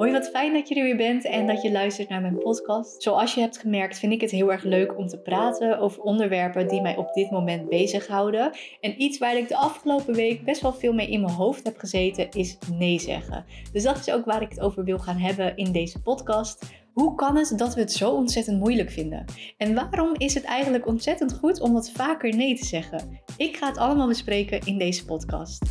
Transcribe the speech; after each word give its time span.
Hoi, 0.00 0.12
wat 0.12 0.28
fijn 0.28 0.52
dat 0.52 0.68
je 0.68 0.74
er 0.74 0.82
weer 0.82 0.96
bent 0.96 1.24
en 1.24 1.46
dat 1.46 1.62
je 1.62 1.72
luistert 1.72 2.08
naar 2.08 2.20
mijn 2.20 2.38
podcast. 2.38 3.02
Zoals 3.02 3.34
je 3.34 3.40
hebt 3.40 3.58
gemerkt, 3.58 3.98
vind 3.98 4.12
ik 4.12 4.20
het 4.20 4.30
heel 4.30 4.52
erg 4.52 4.64
leuk 4.64 4.98
om 4.98 5.06
te 5.06 5.18
praten 5.18 5.78
over 5.78 6.02
onderwerpen 6.02 6.68
die 6.68 6.80
mij 6.80 6.96
op 6.96 7.12
dit 7.12 7.30
moment 7.30 7.68
bezighouden. 7.68 8.50
En 8.80 9.02
iets 9.02 9.18
waar 9.18 9.36
ik 9.36 9.48
de 9.48 9.56
afgelopen 9.56 10.14
week 10.14 10.44
best 10.44 10.60
wel 10.60 10.72
veel 10.72 10.92
mee 10.92 11.10
in 11.10 11.20
mijn 11.20 11.32
hoofd 11.32 11.64
heb 11.64 11.78
gezeten, 11.78 12.30
is 12.30 12.58
nee 12.74 12.98
zeggen. 12.98 13.44
Dus 13.72 13.82
dat 13.82 13.98
is 13.98 14.10
ook 14.10 14.24
waar 14.24 14.42
ik 14.42 14.50
het 14.50 14.60
over 14.60 14.84
wil 14.84 14.98
gaan 14.98 15.18
hebben 15.18 15.56
in 15.56 15.72
deze 15.72 16.02
podcast. 16.02 16.64
Hoe 16.92 17.14
kan 17.14 17.36
het 17.36 17.52
dat 17.56 17.74
we 17.74 17.80
het 17.80 17.92
zo 17.92 18.10
ontzettend 18.10 18.58
moeilijk 18.58 18.90
vinden? 18.90 19.24
En 19.56 19.74
waarom 19.74 20.14
is 20.16 20.34
het 20.34 20.44
eigenlijk 20.44 20.86
ontzettend 20.86 21.32
goed 21.32 21.60
om 21.60 21.72
wat 21.72 21.90
vaker 21.90 22.36
nee 22.36 22.54
te 22.54 22.64
zeggen? 22.64 23.20
Ik 23.36 23.56
ga 23.56 23.66
het 23.66 23.78
allemaal 23.78 24.08
bespreken 24.08 24.60
in 24.64 24.78
deze 24.78 25.04
podcast. 25.04 25.64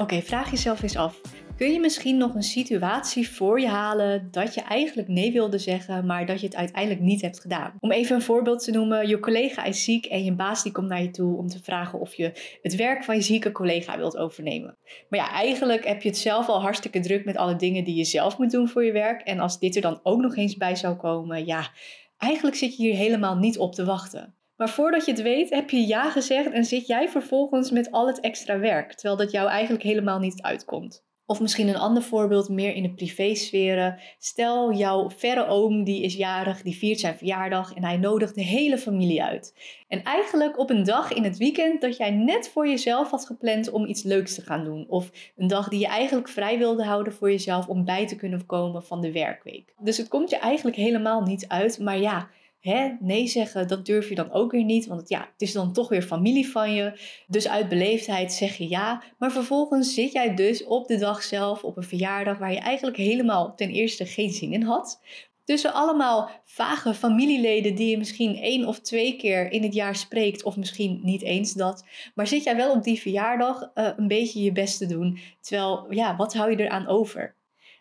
Oké, 0.00 0.22
vraag 0.22 0.50
jezelf 0.50 0.82
eens 0.82 0.96
af. 0.96 1.20
Kun 1.56 1.72
je 1.72 1.80
misschien 1.80 2.16
nog 2.16 2.34
een 2.34 2.42
situatie 2.42 3.28
voor 3.28 3.60
je 3.60 3.68
halen 3.68 4.28
dat 4.30 4.54
je 4.54 4.60
eigenlijk 4.60 5.08
nee 5.08 5.32
wilde 5.32 5.58
zeggen, 5.58 6.06
maar 6.06 6.26
dat 6.26 6.40
je 6.40 6.46
het 6.46 6.56
uiteindelijk 6.56 7.00
niet 7.00 7.20
hebt 7.20 7.40
gedaan? 7.40 7.74
Om 7.80 7.92
even 7.92 8.16
een 8.16 8.22
voorbeeld 8.22 8.64
te 8.64 8.70
noemen, 8.70 9.08
je 9.08 9.20
collega 9.20 9.64
is 9.64 9.84
ziek 9.84 10.06
en 10.06 10.24
je 10.24 10.34
baas 10.34 10.62
die 10.62 10.72
komt 10.72 10.88
naar 10.88 11.02
je 11.02 11.10
toe 11.10 11.36
om 11.36 11.48
te 11.48 11.62
vragen 11.62 12.00
of 12.00 12.14
je 12.14 12.58
het 12.62 12.74
werk 12.74 13.04
van 13.04 13.14
je 13.14 13.20
zieke 13.20 13.52
collega 13.52 13.96
wilt 13.96 14.16
overnemen. 14.16 14.76
Maar 15.08 15.20
ja, 15.20 15.30
eigenlijk 15.30 15.86
heb 15.86 16.02
je 16.02 16.08
het 16.08 16.18
zelf 16.18 16.48
al 16.48 16.60
hartstikke 16.60 17.00
druk 17.00 17.24
met 17.24 17.36
alle 17.36 17.56
dingen 17.56 17.84
die 17.84 17.96
je 17.96 18.04
zelf 18.04 18.38
moet 18.38 18.50
doen 18.50 18.68
voor 18.68 18.84
je 18.84 18.92
werk. 18.92 19.20
En 19.20 19.38
als 19.38 19.58
dit 19.58 19.76
er 19.76 19.82
dan 19.82 20.00
ook 20.02 20.20
nog 20.20 20.36
eens 20.36 20.56
bij 20.56 20.76
zou 20.76 20.96
komen, 20.96 21.46
ja, 21.46 21.70
eigenlijk 22.18 22.56
zit 22.56 22.76
je 22.76 22.82
hier 22.82 22.94
helemaal 22.94 23.36
niet 23.36 23.58
op 23.58 23.74
te 23.74 23.84
wachten. 23.84 24.34
Maar 24.56 24.68
voordat 24.68 25.04
je 25.04 25.10
het 25.10 25.22
weet, 25.22 25.50
heb 25.50 25.70
je 25.70 25.86
ja 25.86 26.10
gezegd 26.10 26.50
en 26.50 26.64
zit 26.64 26.86
jij 26.86 27.08
vervolgens 27.08 27.70
met 27.70 27.90
al 27.90 28.06
het 28.06 28.20
extra 28.20 28.58
werk, 28.58 28.92
terwijl 28.92 29.16
dat 29.16 29.30
jou 29.30 29.48
eigenlijk 29.48 29.82
helemaal 29.82 30.18
niet 30.18 30.42
uitkomt. 30.42 31.04
Of 31.28 31.40
misschien 31.40 31.68
een 31.68 31.76
ander 31.76 32.02
voorbeeld 32.02 32.48
meer 32.48 32.74
in 32.74 32.82
de 32.82 32.94
privésferen. 32.94 33.98
Stel, 34.18 34.72
jouw 34.72 35.10
verre 35.10 35.46
oom 35.46 35.84
die 35.84 36.02
is 36.02 36.14
jarig, 36.14 36.62
die 36.62 36.76
viert 36.76 37.00
zijn 37.00 37.16
verjaardag 37.16 37.74
en 37.74 37.84
hij 37.84 37.96
nodigt 37.96 38.34
de 38.34 38.42
hele 38.42 38.78
familie 38.78 39.22
uit. 39.22 39.54
En 39.88 40.02
eigenlijk 40.02 40.58
op 40.58 40.70
een 40.70 40.84
dag 40.84 41.12
in 41.12 41.24
het 41.24 41.36
weekend 41.36 41.80
dat 41.80 41.96
jij 41.96 42.10
net 42.10 42.48
voor 42.48 42.68
jezelf 42.68 43.10
had 43.10 43.26
gepland 43.26 43.70
om 43.70 43.86
iets 43.86 44.02
leuks 44.02 44.34
te 44.34 44.42
gaan 44.42 44.64
doen. 44.64 44.86
Of 44.88 45.10
een 45.36 45.48
dag 45.48 45.68
die 45.68 45.80
je 45.80 45.86
eigenlijk 45.86 46.28
vrij 46.28 46.58
wilde 46.58 46.84
houden 46.84 47.12
voor 47.12 47.30
jezelf 47.30 47.68
om 47.68 47.84
bij 47.84 48.06
te 48.06 48.16
kunnen 48.16 48.46
komen 48.46 48.82
van 48.82 49.00
de 49.00 49.12
werkweek. 49.12 49.74
Dus 49.80 49.96
het 49.96 50.08
komt 50.08 50.30
je 50.30 50.38
eigenlijk 50.38 50.76
helemaal 50.76 51.22
niet 51.22 51.48
uit, 51.48 51.78
maar 51.78 51.98
ja 51.98 52.28
hè, 52.66 52.92
nee 53.00 53.26
zeggen, 53.26 53.68
dat 53.68 53.86
durf 53.86 54.08
je 54.08 54.14
dan 54.14 54.32
ook 54.32 54.52
weer 54.52 54.64
niet. 54.64 54.86
Want 54.86 55.08
ja, 55.08 55.20
het 55.20 55.42
is 55.42 55.52
dan 55.52 55.72
toch 55.72 55.88
weer 55.88 56.02
familie 56.02 56.48
van 56.48 56.74
je. 56.74 57.00
Dus 57.26 57.48
uit 57.48 57.68
beleefdheid 57.68 58.32
zeg 58.32 58.56
je 58.56 58.68
ja. 58.68 59.02
Maar 59.18 59.32
vervolgens 59.32 59.94
zit 59.94 60.12
jij 60.12 60.34
dus 60.34 60.64
op 60.64 60.86
de 60.86 60.98
dag 60.98 61.22
zelf 61.22 61.64
op 61.64 61.76
een 61.76 61.82
verjaardag 61.82 62.38
waar 62.38 62.52
je 62.52 62.58
eigenlijk 62.58 62.96
helemaal 62.96 63.54
ten 63.54 63.70
eerste 63.70 64.06
geen 64.06 64.30
zin 64.30 64.52
in 64.52 64.62
had. 64.62 65.00
Tussen 65.44 65.72
allemaal 65.72 66.30
vage 66.44 66.94
familieleden 66.94 67.74
die 67.74 67.90
je 67.90 67.98
misschien 67.98 68.36
één 68.36 68.66
of 68.66 68.80
twee 68.80 69.16
keer 69.16 69.52
in 69.52 69.62
het 69.62 69.74
jaar 69.74 69.96
spreekt, 69.96 70.42
of 70.42 70.56
misschien 70.56 71.00
niet 71.02 71.22
eens 71.22 71.52
dat. 71.52 71.84
Maar 72.14 72.26
zit 72.26 72.44
jij 72.44 72.56
wel 72.56 72.72
op 72.72 72.82
die 72.82 73.00
verjaardag 73.00 73.70
uh, 73.74 73.88
een 73.96 74.08
beetje 74.08 74.42
je 74.42 74.52
best 74.52 74.78
te 74.78 74.86
doen? 74.86 75.18
Terwijl, 75.40 75.86
ja, 75.90 76.16
wat 76.16 76.34
hou 76.34 76.50
je 76.50 76.56
eraan 76.56 76.86
over? 76.86 77.35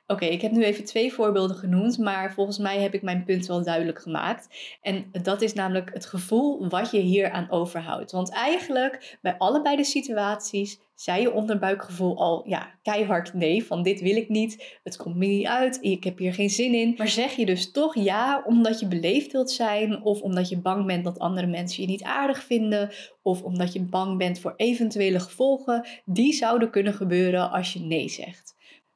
Oké, 0.07 0.25
ik 0.25 0.41
heb 0.41 0.51
nu 0.51 0.63
even 0.63 0.85
twee 0.85 1.13
voorbeelden 1.13 1.55
genoemd, 1.55 1.97
maar 1.97 2.33
volgens 2.33 2.57
mij 2.57 2.81
heb 2.81 2.93
ik 2.93 3.01
mijn 3.01 3.23
punt 3.23 3.45
wel 3.45 3.63
duidelijk 3.63 4.01
gemaakt. 4.01 4.47
En 4.81 5.05
dat 5.21 5.41
is 5.41 5.53
namelijk 5.53 5.93
het 5.93 6.05
gevoel 6.05 6.69
wat 6.69 6.91
je 6.91 6.99
hier 6.99 7.31
aan 7.31 7.51
overhoudt. 7.51 8.11
Want 8.11 8.31
eigenlijk 8.31 9.17
bij 9.21 9.37
allebei 9.37 9.75
de 9.75 9.83
situaties 9.83 10.79
zei 10.95 11.21
je 11.21 11.33
onderbuikgevoel 11.33 12.17
al 12.17 12.43
ja, 12.47 12.71
keihard 12.81 13.33
nee, 13.33 13.65
van 13.65 13.83
dit 13.83 14.01
wil 14.01 14.15
ik 14.15 14.29
niet, 14.29 14.79
het 14.83 14.97
komt 14.97 15.15
me 15.15 15.25
niet 15.25 15.47
uit, 15.47 15.77
ik 15.81 16.03
heb 16.03 16.17
hier 16.17 16.33
geen 16.33 16.49
zin 16.49 16.73
in. 16.73 16.93
Maar 16.97 17.07
zeg 17.07 17.35
je 17.35 17.45
dus 17.45 17.71
toch 17.71 17.95
ja 17.95 18.43
omdat 18.45 18.79
je 18.79 18.87
beleefd 18.87 19.31
wilt 19.31 19.51
zijn 19.51 20.03
of 20.03 20.21
omdat 20.21 20.49
je 20.49 20.57
bang 20.57 20.85
bent 20.85 21.03
dat 21.03 21.19
andere 21.19 21.47
mensen 21.47 21.81
je 21.81 21.89
niet 21.89 22.03
aardig 22.03 22.43
vinden 22.43 22.91
of 23.21 23.43
omdat 23.43 23.73
je 23.73 23.81
bang 23.81 24.17
bent 24.17 24.39
voor 24.39 24.53
eventuele 24.55 25.19
gevolgen 25.19 25.87
die 26.05 26.33
zouden 26.33 26.69
kunnen 26.69 26.93
gebeuren 26.93 27.51
als 27.51 27.73
je 27.73 27.79
nee 27.79 28.09
zegt. 28.09 28.54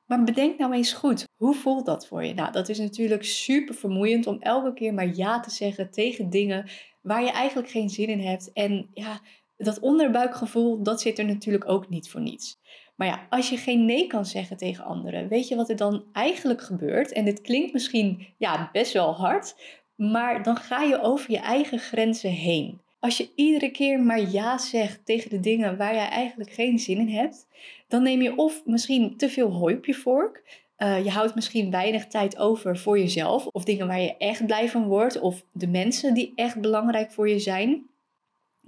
Maar 0.09 0.23
bedenk 0.23 0.57
nou 0.57 0.73
eens 0.73 0.93
goed, 0.93 1.27
hoe 1.35 1.55
voelt 1.55 1.85
dat 1.85 2.07
voor 2.07 2.23
je? 2.23 2.33
Nou, 2.33 2.51
dat 2.51 2.69
is 2.69 2.79
natuurlijk 2.79 3.23
super 3.23 3.75
vermoeiend 3.75 4.27
om 4.27 4.41
elke 4.41 4.73
keer 4.73 4.93
maar 4.93 5.15
ja 5.15 5.39
te 5.39 5.49
zeggen 5.49 5.91
tegen 5.91 6.29
dingen 6.29 6.69
waar 7.01 7.23
je 7.23 7.31
eigenlijk 7.31 7.69
geen 7.69 7.89
zin 7.89 8.07
in 8.07 8.19
hebt. 8.19 8.53
En 8.53 8.89
ja, 8.93 9.21
dat 9.57 9.79
onderbuikgevoel, 9.79 10.83
dat 10.83 11.01
zit 11.01 11.19
er 11.19 11.25
natuurlijk 11.25 11.69
ook 11.69 11.89
niet 11.89 12.09
voor 12.09 12.21
niets. 12.21 12.59
Maar 12.95 13.07
ja, 13.07 13.27
als 13.29 13.49
je 13.49 13.57
geen 13.57 13.85
nee 13.85 14.07
kan 14.07 14.25
zeggen 14.25 14.57
tegen 14.57 14.83
anderen, 14.83 15.27
weet 15.27 15.47
je 15.47 15.55
wat 15.55 15.69
er 15.69 15.75
dan 15.75 16.03
eigenlijk 16.13 16.61
gebeurt? 16.61 17.11
En 17.11 17.25
dit 17.25 17.41
klinkt 17.41 17.73
misschien 17.73 18.27
ja, 18.37 18.69
best 18.71 18.93
wel 18.93 19.15
hard, 19.15 19.55
maar 19.95 20.43
dan 20.43 20.55
ga 20.55 20.81
je 20.81 21.01
over 21.01 21.31
je 21.31 21.39
eigen 21.39 21.79
grenzen 21.79 22.31
heen. 22.31 22.81
Als 22.99 23.17
je 23.17 23.31
iedere 23.35 23.71
keer 23.71 23.99
maar 23.99 24.29
ja 24.29 24.57
zegt 24.57 25.05
tegen 25.05 25.29
de 25.29 25.39
dingen 25.39 25.77
waar 25.77 25.93
jij 25.93 26.09
eigenlijk 26.09 26.51
geen 26.51 26.79
zin 26.79 26.97
in 26.97 27.09
hebt, 27.09 27.47
dan 27.87 28.03
neem 28.03 28.21
je 28.21 28.35
of 28.35 28.65
misschien 28.65 29.17
te 29.17 29.29
veel 29.29 29.51
hooi 29.51 29.75
op 29.75 29.85
je 29.85 29.93
vork. 29.93 30.67
Uh, 30.77 31.03
je 31.03 31.09
houdt 31.09 31.35
misschien 31.35 31.71
weinig 31.71 32.07
tijd 32.07 32.37
over 32.37 32.77
voor 32.77 32.99
jezelf, 32.99 33.45
of 33.45 33.63
dingen 33.63 33.87
waar 33.87 34.01
je 34.01 34.17
echt 34.17 34.45
blij 34.45 34.69
van 34.69 34.87
wordt, 34.87 35.19
of 35.19 35.43
de 35.51 35.67
mensen 35.67 36.13
die 36.13 36.31
echt 36.35 36.61
belangrijk 36.61 37.11
voor 37.11 37.29
je 37.29 37.39
zijn. 37.39 37.89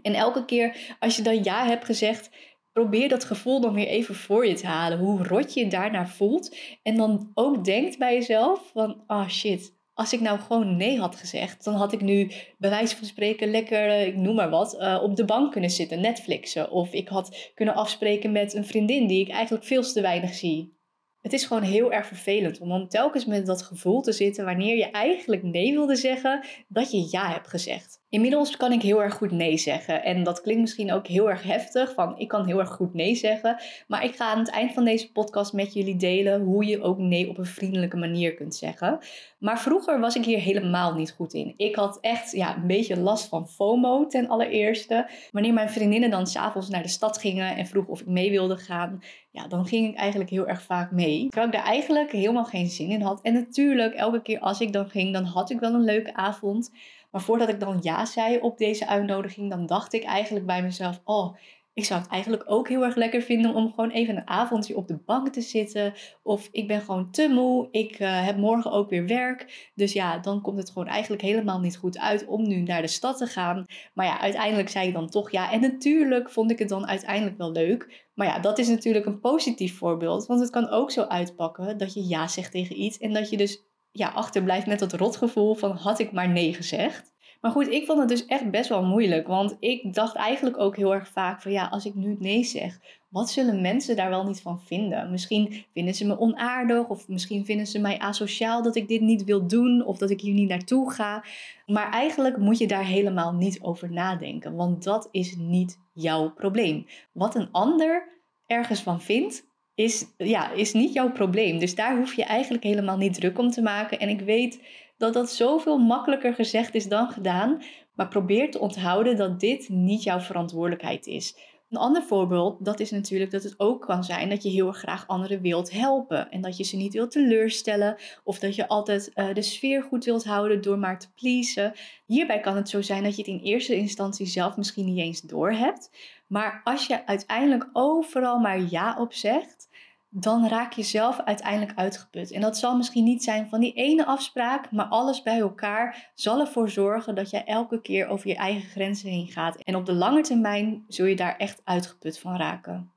En 0.01 0.13
elke 0.13 0.45
keer 0.45 0.95
als 0.99 1.15
je 1.15 1.21
dan 1.21 1.43
ja 1.43 1.65
hebt 1.65 1.85
gezegd, 1.85 2.29
probeer 2.73 3.09
dat 3.09 3.23
gevoel 3.23 3.61
dan 3.61 3.73
weer 3.73 3.87
even 3.87 4.15
voor 4.15 4.47
je 4.47 4.53
te 4.53 4.67
halen. 4.67 4.99
Hoe 4.99 5.23
rot 5.23 5.53
je 5.53 5.59
je 5.59 5.67
daarna 5.67 6.07
voelt. 6.07 6.55
En 6.83 6.95
dan 6.95 7.31
ook 7.33 7.65
denkt 7.65 7.97
bij 7.97 8.13
jezelf 8.13 8.69
van, 8.73 9.03
ah 9.07 9.19
oh 9.19 9.29
shit, 9.29 9.73
als 9.93 10.13
ik 10.13 10.19
nou 10.19 10.39
gewoon 10.39 10.77
nee 10.77 10.99
had 10.99 11.15
gezegd, 11.15 11.63
dan 11.63 11.73
had 11.73 11.93
ik 11.93 12.01
nu 12.01 12.31
bij 12.57 12.69
wijze 12.69 12.97
van 12.97 13.07
spreken 13.07 13.51
lekker, 13.51 13.89
eh, 13.89 14.07
ik 14.07 14.15
noem 14.15 14.35
maar 14.35 14.49
wat, 14.49 14.75
uh, 14.79 14.99
op 15.03 15.15
de 15.15 15.25
bank 15.25 15.51
kunnen 15.51 15.69
zitten, 15.69 16.01
Netflixen. 16.01 16.71
Of 16.71 16.93
ik 16.93 17.07
had 17.07 17.51
kunnen 17.55 17.75
afspreken 17.75 18.31
met 18.31 18.53
een 18.53 18.65
vriendin 18.65 19.07
die 19.07 19.21
ik 19.21 19.29
eigenlijk 19.29 19.65
veel 19.65 19.81
te 19.81 20.01
weinig 20.01 20.33
zie. 20.33 20.79
Het 21.21 21.33
is 21.33 21.45
gewoon 21.45 21.63
heel 21.63 21.91
erg 21.91 22.07
vervelend 22.07 22.59
om 22.59 22.69
dan 22.69 22.87
telkens 22.87 23.25
met 23.25 23.45
dat 23.45 23.61
gevoel 23.61 24.01
te 24.01 24.11
zitten 24.11 24.45
wanneer 24.45 24.77
je 24.77 24.91
eigenlijk 24.91 25.43
nee 25.43 25.71
wilde 25.71 25.95
zeggen, 25.95 26.45
dat 26.67 26.91
je 26.91 27.07
ja 27.11 27.31
hebt 27.31 27.47
gezegd. 27.47 28.00
Inmiddels 28.11 28.57
kan 28.57 28.71
ik 28.71 28.81
heel 28.81 29.03
erg 29.03 29.13
goed 29.13 29.31
nee 29.31 29.57
zeggen. 29.57 30.03
En 30.03 30.23
dat 30.23 30.41
klinkt 30.41 30.61
misschien 30.61 30.91
ook 30.91 31.07
heel 31.07 31.29
erg 31.29 31.43
heftig, 31.43 31.93
van 31.93 32.17
ik 32.17 32.27
kan 32.27 32.45
heel 32.45 32.59
erg 32.59 32.69
goed 32.69 32.93
nee 32.93 33.15
zeggen. 33.15 33.61
Maar 33.87 34.03
ik 34.03 34.15
ga 34.15 34.31
aan 34.31 34.39
het 34.39 34.49
eind 34.49 34.73
van 34.73 34.85
deze 34.85 35.11
podcast 35.11 35.53
met 35.53 35.73
jullie 35.73 35.95
delen 35.95 36.41
hoe 36.41 36.65
je 36.65 36.81
ook 36.81 36.97
nee 36.97 37.29
op 37.29 37.37
een 37.37 37.45
vriendelijke 37.45 37.97
manier 37.97 38.33
kunt 38.33 38.55
zeggen. 38.55 38.99
Maar 39.39 39.59
vroeger 39.59 39.99
was 39.99 40.15
ik 40.15 40.25
hier 40.25 40.39
helemaal 40.39 40.93
niet 40.93 41.11
goed 41.11 41.33
in. 41.33 41.53
Ik 41.57 41.75
had 41.75 41.97
echt 42.01 42.31
ja, 42.31 42.55
een 42.55 42.67
beetje 42.67 42.99
last 42.99 43.27
van 43.27 43.47
FOMO 43.47 44.07
ten 44.07 44.27
allereerste. 44.27 45.09
Wanneer 45.31 45.53
mijn 45.53 45.69
vriendinnen 45.69 46.09
dan 46.09 46.27
s'avonds 46.27 46.69
naar 46.69 46.83
de 46.83 46.89
stad 46.89 47.17
gingen 47.17 47.55
en 47.55 47.65
vroegen 47.65 47.91
of 47.91 48.01
ik 48.01 48.07
mee 48.07 48.29
wilde 48.29 48.57
gaan, 48.57 49.01
ja, 49.31 49.47
dan 49.47 49.65
ging 49.65 49.87
ik 49.87 49.95
eigenlijk 49.95 50.29
heel 50.29 50.47
erg 50.47 50.61
vaak 50.61 50.91
mee. 50.91 51.21
Terwijl 51.21 51.45
ik 51.45 51.53
daar 51.53 51.65
eigenlijk 51.65 52.11
helemaal 52.11 52.45
geen 52.45 52.69
zin 52.69 52.89
in 52.89 53.01
had. 53.01 53.21
En 53.21 53.33
natuurlijk, 53.33 53.93
elke 53.93 54.21
keer 54.21 54.39
als 54.39 54.61
ik 54.61 54.73
dan 54.73 54.89
ging, 54.89 55.13
dan 55.13 55.23
had 55.23 55.49
ik 55.49 55.59
wel 55.59 55.73
een 55.73 55.83
leuke 55.83 56.13
avond. 56.13 56.71
Maar 57.11 57.21
voordat 57.21 57.49
ik 57.49 57.59
dan 57.59 57.77
ja 57.81 58.05
zei 58.05 58.39
op 58.39 58.57
deze 58.57 58.87
uitnodiging, 58.87 59.49
dan 59.49 59.65
dacht 59.65 59.93
ik 59.93 60.03
eigenlijk 60.03 60.45
bij 60.45 60.63
mezelf: 60.63 61.01
Oh, 61.03 61.35
ik 61.73 61.85
zou 61.85 62.01
het 62.01 62.09
eigenlijk 62.09 62.43
ook 62.45 62.69
heel 62.69 62.83
erg 62.83 62.95
lekker 62.95 63.21
vinden 63.21 63.53
om 63.53 63.69
gewoon 63.69 63.89
even 63.89 64.17
een 64.17 64.27
avondje 64.27 64.75
op 64.75 64.87
de 64.87 64.97
bank 65.05 65.29
te 65.29 65.41
zitten. 65.41 65.93
Of 66.23 66.47
ik 66.51 66.67
ben 66.67 66.81
gewoon 66.81 67.11
te 67.11 67.27
moe. 67.27 67.67
Ik 67.71 67.99
uh, 67.99 68.25
heb 68.25 68.37
morgen 68.37 68.71
ook 68.71 68.89
weer 68.89 69.07
werk. 69.07 69.71
Dus 69.75 69.93
ja, 69.93 70.17
dan 70.17 70.41
komt 70.41 70.57
het 70.57 70.69
gewoon 70.69 70.87
eigenlijk 70.87 71.21
helemaal 71.21 71.59
niet 71.59 71.77
goed 71.77 71.99
uit 71.99 72.25
om 72.25 72.47
nu 72.47 72.61
naar 72.61 72.81
de 72.81 72.87
stad 72.87 73.17
te 73.17 73.25
gaan. 73.25 73.65
Maar 73.93 74.05
ja, 74.05 74.19
uiteindelijk 74.19 74.69
zei 74.69 74.87
ik 74.87 74.93
dan 74.93 75.09
toch 75.09 75.31
ja. 75.31 75.51
En 75.51 75.61
natuurlijk 75.61 76.29
vond 76.29 76.51
ik 76.51 76.59
het 76.59 76.69
dan 76.69 76.87
uiteindelijk 76.87 77.37
wel 77.37 77.51
leuk. 77.51 78.09
Maar 78.13 78.27
ja, 78.27 78.39
dat 78.39 78.57
is 78.57 78.67
natuurlijk 78.67 79.05
een 79.05 79.19
positief 79.19 79.77
voorbeeld. 79.77 80.25
Want 80.25 80.39
het 80.39 80.49
kan 80.49 80.69
ook 80.69 80.91
zo 80.91 81.01
uitpakken 81.01 81.77
dat 81.77 81.93
je 81.93 82.07
ja 82.07 82.27
zegt 82.27 82.51
tegen 82.51 82.81
iets. 82.81 82.97
En 82.97 83.13
dat 83.13 83.29
je 83.29 83.37
dus 83.37 83.63
ja, 83.91 84.07
achterblijft 84.07 84.67
met 84.67 84.79
dat 84.79 84.93
rotgevoel 84.93 85.53
van 85.53 85.71
had 85.71 85.99
ik 85.99 86.11
maar 86.11 86.29
nee 86.29 86.53
gezegd. 86.53 87.11
Maar 87.41 87.51
goed, 87.51 87.67
ik 87.67 87.85
vond 87.85 87.99
het 87.99 88.07
dus 88.07 88.25
echt 88.25 88.51
best 88.51 88.69
wel 88.69 88.83
moeilijk. 88.83 89.27
Want 89.27 89.57
ik 89.59 89.93
dacht 89.93 90.15
eigenlijk 90.15 90.59
ook 90.59 90.75
heel 90.75 90.93
erg 90.93 91.07
vaak 91.07 91.41
van 91.41 91.51
ja, 91.51 91.67
als 91.67 91.85
ik 91.85 91.95
nu 91.95 92.15
nee 92.19 92.43
zeg, 92.43 92.79
wat 93.09 93.29
zullen 93.29 93.61
mensen 93.61 93.95
daar 93.95 94.09
wel 94.09 94.23
niet 94.23 94.41
van 94.41 94.61
vinden? 94.61 95.11
Misschien 95.11 95.65
vinden 95.73 95.93
ze 95.93 96.05
me 96.07 96.19
onaardig 96.19 96.87
of 96.87 97.07
misschien 97.07 97.45
vinden 97.45 97.67
ze 97.67 97.79
mij 97.79 97.99
asociaal 97.99 98.63
dat 98.63 98.75
ik 98.75 98.87
dit 98.87 99.01
niet 99.01 99.23
wil 99.23 99.47
doen 99.47 99.85
of 99.85 99.97
dat 99.97 100.09
ik 100.09 100.21
hier 100.21 100.33
niet 100.33 100.49
naartoe 100.49 100.91
ga. 100.91 101.23
Maar 101.65 101.91
eigenlijk 101.91 102.37
moet 102.37 102.57
je 102.57 102.67
daar 102.67 102.85
helemaal 102.85 103.33
niet 103.33 103.61
over 103.61 103.91
nadenken, 103.91 104.55
want 104.55 104.83
dat 104.83 105.07
is 105.11 105.35
niet 105.35 105.79
jouw 105.93 106.33
probleem. 106.33 106.85
Wat 107.11 107.35
een 107.35 107.51
ander 107.51 108.07
ergens 108.45 108.81
van 108.81 109.01
vindt, 109.01 109.50
is, 109.75 110.05
ja, 110.17 110.51
is 110.51 110.73
niet 110.73 110.93
jouw 110.93 111.11
probleem. 111.11 111.59
Dus 111.59 111.75
daar 111.75 111.97
hoef 111.97 112.13
je 112.13 112.23
eigenlijk 112.23 112.63
helemaal 112.63 112.97
niet 112.97 113.13
druk 113.13 113.39
om 113.39 113.49
te 113.49 113.61
maken. 113.61 113.99
En 113.99 114.09
ik 114.09 114.21
weet 114.21 114.59
dat 114.97 115.13
dat 115.13 115.31
zoveel 115.31 115.77
makkelijker 115.77 116.33
gezegd 116.33 116.75
is 116.75 116.87
dan 116.87 117.07
gedaan. 117.07 117.61
Maar 117.95 118.07
probeer 118.07 118.51
te 118.51 118.59
onthouden 118.59 119.17
dat 119.17 119.39
dit 119.39 119.69
niet 119.69 120.03
jouw 120.03 120.19
verantwoordelijkheid 120.19 121.07
is. 121.07 121.35
Een 121.71 121.77
ander 121.77 122.03
voorbeeld, 122.03 122.65
dat 122.65 122.79
is 122.79 122.91
natuurlijk 122.91 123.31
dat 123.31 123.43
het 123.43 123.59
ook 123.59 123.81
kan 123.81 124.03
zijn 124.03 124.29
dat 124.29 124.43
je 124.43 124.49
heel 124.49 124.67
erg 124.67 124.77
graag 124.77 125.07
anderen 125.07 125.41
wilt 125.41 125.71
helpen. 125.71 126.31
En 126.31 126.41
dat 126.41 126.57
je 126.57 126.63
ze 126.63 126.75
niet 126.75 126.93
wilt 126.93 127.11
teleurstellen. 127.11 127.97
Of 128.23 128.39
dat 128.39 128.55
je 128.55 128.67
altijd 128.67 129.11
uh, 129.15 129.33
de 129.33 129.41
sfeer 129.41 129.83
goed 129.83 130.05
wilt 130.05 130.23
houden 130.23 130.61
door 130.61 130.79
maar 130.79 130.99
te 130.99 131.11
pleasen. 131.15 131.73
Hierbij 132.05 132.39
kan 132.39 132.55
het 132.55 132.69
zo 132.69 132.81
zijn 132.81 133.03
dat 133.03 133.15
je 133.15 133.21
het 133.21 133.31
in 133.31 133.39
eerste 133.39 133.75
instantie 133.75 134.25
zelf 134.25 134.57
misschien 134.57 134.85
niet 134.85 134.97
eens 134.97 135.21
doorhebt. 135.21 135.89
Maar 136.27 136.61
als 136.63 136.87
je 136.87 137.05
uiteindelijk 137.05 137.69
overal 137.73 138.39
maar 138.39 138.61
ja 138.69 138.95
op 138.99 139.13
zegt, 139.13 139.69
dan 140.13 140.47
raak 140.47 140.73
je 140.73 140.83
zelf 140.83 141.19
uiteindelijk 141.19 141.77
uitgeput. 141.77 142.31
En 142.31 142.41
dat 142.41 142.57
zal 142.57 142.77
misschien 142.77 143.03
niet 143.03 143.23
zijn 143.23 143.49
van 143.49 143.59
die 143.59 143.73
ene 143.73 144.05
afspraak, 144.05 144.71
maar 144.71 144.85
alles 144.85 145.21
bij 145.21 145.39
elkaar 145.39 146.11
zal 146.15 146.39
ervoor 146.39 146.69
zorgen 146.69 147.15
dat 147.15 147.29
jij 147.29 147.45
elke 147.45 147.81
keer 147.81 148.07
over 148.07 148.27
je 148.27 148.35
eigen 148.35 148.69
grenzen 148.69 149.09
heen 149.09 149.27
gaat. 149.27 149.55
En 149.55 149.75
op 149.75 149.85
de 149.85 149.93
lange 149.93 150.21
termijn 150.21 150.85
zul 150.87 151.05
je 151.05 151.15
daar 151.15 151.37
echt 151.37 151.61
uitgeput 151.63 152.19
van 152.19 152.37
raken. 152.37 152.90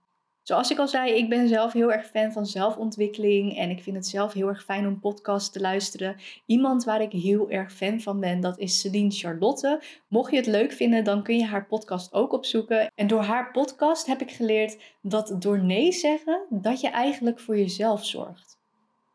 Zoals 0.44 0.70
ik 0.70 0.79
al 0.79 0.88
zei, 0.88 1.12
ik 1.12 1.29
ben 1.29 1.49
zelf 1.49 1.73
heel 1.73 1.93
erg 1.93 2.06
fan 2.06 2.32
van 2.32 2.46
zelfontwikkeling 2.46 3.56
en 3.56 3.70
ik 3.70 3.82
vind 3.82 3.96
het 3.96 4.06
zelf 4.06 4.32
heel 4.32 4.49
erg 4.49 4.64
fijn 4.64 4.87
om 4.87 5.00
podcasts 5.00 5.50
te 5.50 5.61
luisteren. 5.61 6.17
Iemand 6.46 6.85
waar 6.85 7.00
ik 7.00 7.12
heel 7.12 7.50
erg 7.50 7.73
fan 7.73 8.00
van 8.00 8.20
ben, 8.20 8.41
dat 8.41 8.58
is 8.58 8.81
Celine 8.81 9.11
Charlotte. 9.11 9.82
Mocht 10.08 10.31
je 10.31 10.37
het 10.37 10.46
leuk 10.46 10.73
vinden, 10.73 11.05
dan 11.05 11.23
kun 11.23 11.37
je 11.37 11.44
haar 11.44 11.67
podcast 11.67 12.12
ook 12.12 12.32
opzoeken. 12.32 12.93
En 12.94 13.06
door 13.06 13.23
haar 13.23 13.50
podcast 13.50 14.06
heb 14.06 14.20
ik 14.20 14.31
geleerd 14.31 14.79
dat 15.02 15.37
door 15.38 15.64
nee 15.64 15.93
zeggen, 15.93 16.46
dat 16.50 16.81
je 16.81 16.88
eigenlijk 16.88 17.41
voor 17.41 17.56
jezelf 17.56 18.05
zorgt. 18.05 18.58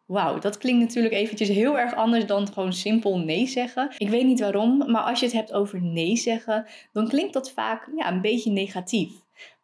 Wauw, 0.06 0.40
dat 0.40 0.58
klinkt 0.58 0.80
natuurlijk 0.80 1.14
eventjes 1.14 1.50
heel 1.50 1.80
erg 1.80 1.96
anders 1.96 2.26
dan 2.26 2.48
gewoon 2.54 2.74
simpel 2.74 3.20
nee 3.20 3.48
zeggen. 3.48 3.92
Ik 3.98 4.10
weet 4.10 4.26
niet 4.26 4.40
waarom, 4.40 4.92
maar 4.92 5.04
als 5.04 5.20
je 5.20 5.26
het 5.26 5.36
hebt 5.36 5.54
over 5.54 5.82
nee 5.82 6.16
zeggen, 6.16 6.66
dan 6.94 7.08
klinkt 7.08 7.34
dat 7.34 7.52
vaak 7.52 7.90
ja, 7.96 8.12
een 8.12 8.22
beetje 8.22 8.52
negatief. 8.52 9.12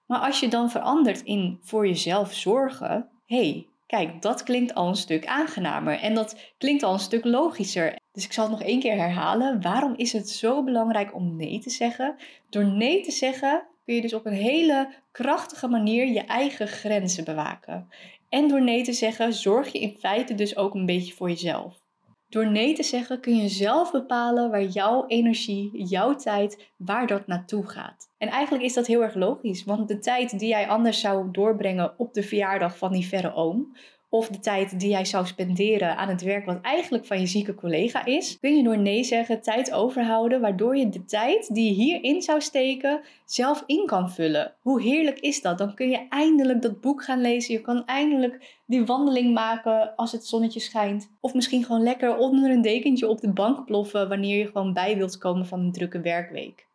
Maar 0.05 0.19
als 0.19 0.39
je 0.39 0.47
dan 0.47 0.69
verandert 0.69 1.21
in 1.21 1.59
voor 1.61 1.87
jezelf 1.87 2.33
zorgen, 2.33 3.09
hey, 3.25 3.67
kijk, 3.87 4.21
dat 4.21 4.43
klinkt 4.43 4.73
al 4.73 4.87
een 4.87 4.95
stuk 4.95 5.25
aangenamer 5.25 5.99
en 5.99 6.13
dat 6.13 6.53
klinkt 6.57 6.83
al 6.83 6.93
een 6.93 6.99
stuk 6.99 7.25
logischer. 7.25 7.95
Dus 8.11 8.25
ik 8.25 8.33
zal 8.33 8.43
het 8.43 8.53
nog 8.53 8.67
één 8.67 8.79
keer 8.79 8.95
herhalen. 8.95 9.61
Waarom 9.61 9.93
is 9.95 10.13
het 10.13 10.29
zo 10.29 10.63
belangrijk 10.63 11.15
om 11.15 11.35
nee 11.35 11.59
te 11.59 11.69
zeggen? 11.69 12.15
Door 12.49 12.65
nee 12.65 13.01
te 13.01 13.11
zeggen 13.11 13.67
kun 13.85 13.95
je 13.95 14.01
dus 14.01 14.13
op 14.13 14.25
een 14.25 14.33
hele 14.33 14.93
krachtige 15.11 15.67
manier 15.67 16.07
je 16.07 16.21
eigen 16.21 16.67
grenzen 16.67 17.23
bewaken. 17.23 17.89
En 18.29 18.47
door 18.47 18.61
nee 18.61 18.83
te 18.83 18.93
zeggen 18.93 19.33
zorg 19.33 19.71
je 19.71 19.79
in 19.79 19.97
feite 19.99 20.35
dus 20.35 20.55
ook 20.55 20.73
een 20.73 20.85
beetje 20.85 21.13
voor 21.13 21.29
jezelf. 21.29 21.84
Door 22.29 22.51
nee 22.51 22.73
te 22.73 22.83
zeggen 22.83 23.19
kun 23.19 23.35
je 23.35 23.49
zelf 23.49 23.91
bepalen 23.91 24.49
waar 24.49 24.63
jouw 24.63 25.07
energie, 25.07 25.85
jouw 25.87 26.15
tijd, 26.15 26.71
waar 26.77 27.07
dat 27.07 27.27
naartoe 27.27 27.69
gaat. 27.69 28.09
En 28.17 28.27
eigenlijk 28.27 28.63
is 28.63 28.73
dat 28.73 28.87
heel 28.87 29.03
erg 29.03 29.15
logisch, 29.15 29.63
want 29.63 29.87
de 29.87 29.99
tijd 29.99 30.39
die 30.39 30.49
jij 30.49 30.67
anders 30.67 30.99
zou 30.99 31.31
doorbrengen 31.31 31.93
op 31.97 32.13
de 32.13 32.23
verjaardag 32.23 32.77
van 32.77 32.91
die 32.91 33.07
verre 33.07 33.33
oom, 33.33 33.75
of 34.15 34.27
de 34.27 34.39
tijd 34.39 34.79
die 34.79 34.89
jij 34.89 35.05
zou 35.05 35.25
spenderen 35.25 35.97
aan 35.97 36.09
het 36.09 36.21
werk 36.21 36.45
wat 36.45 36.61
eigenlijk 36.61 37.05
van 37.05 37.19
je 37.19 37.25
zieke 37.25 37.55
collega 37.55 38.05
is, 38.05 38.39
kun 38.39 38.57
je 38.57 38.63
door 38.63 38.77
nee 38.77 39.03
zeggen 39.03 39.41
tijd 39.41 39.71
overhouden, 39.71 40.41
waardoor 40.41 40.77
je 40.77 40.89
de 40.89 41.05
tijd 41.05 41.53
die 41.53 41.65
je 41.65 41.83
hierin 41.83 42.21
zou 42.21 42.41
steken 42.41 43.01
zelf 43.25 43.63
in 43.65 43.85
kan 43.85 44.11
vullen. 44.11 44.53
Hoe 44.61 44.81
heerlijk 44.81 45.19
is 45.19 45.41
dat? 45.41 45.57
Dan 45.57 45.73
kun 45.73 45.89
je 45.89 46.05
eindelijk 46.09 46.61
dat 46.61 46.81
boek 46.81 47.03
gaan 47.03 47.21
lezen, 47.21 47.53
je 47.53 47.61
kan 47.61 47.85
eindelijk 47.85 48.61
die 48.65 48.85
wandeling 48.85 49.33
maken 49.33 49.95
als 49.95 50.11
het 50.11 50.25
zonnetje 50.25 50.59
schijnt, 50.59 51.11
of 51.19 51.33
misschien 51.33 51.63
gewoon 51.63 51.83
lekker 51.83 52.17
onder 52.17 52.51
een 52.51 52.61
dekentje 52.61 53.07
op 53.07 53.21
de 53.21 53.33
bank 53.33 53.65
ploffen 53.65 54.09
wanneer 54.09 54.37
je 54.37 54.45
gewoon 54.45 54.73
bij 54.73 54.97
wilt 54.97 55.17
komen 55.17 55.45
van 55.45 55.59
een 55.59 55.71
drukke 55.71 56.01
werkweek. 56.01 56.67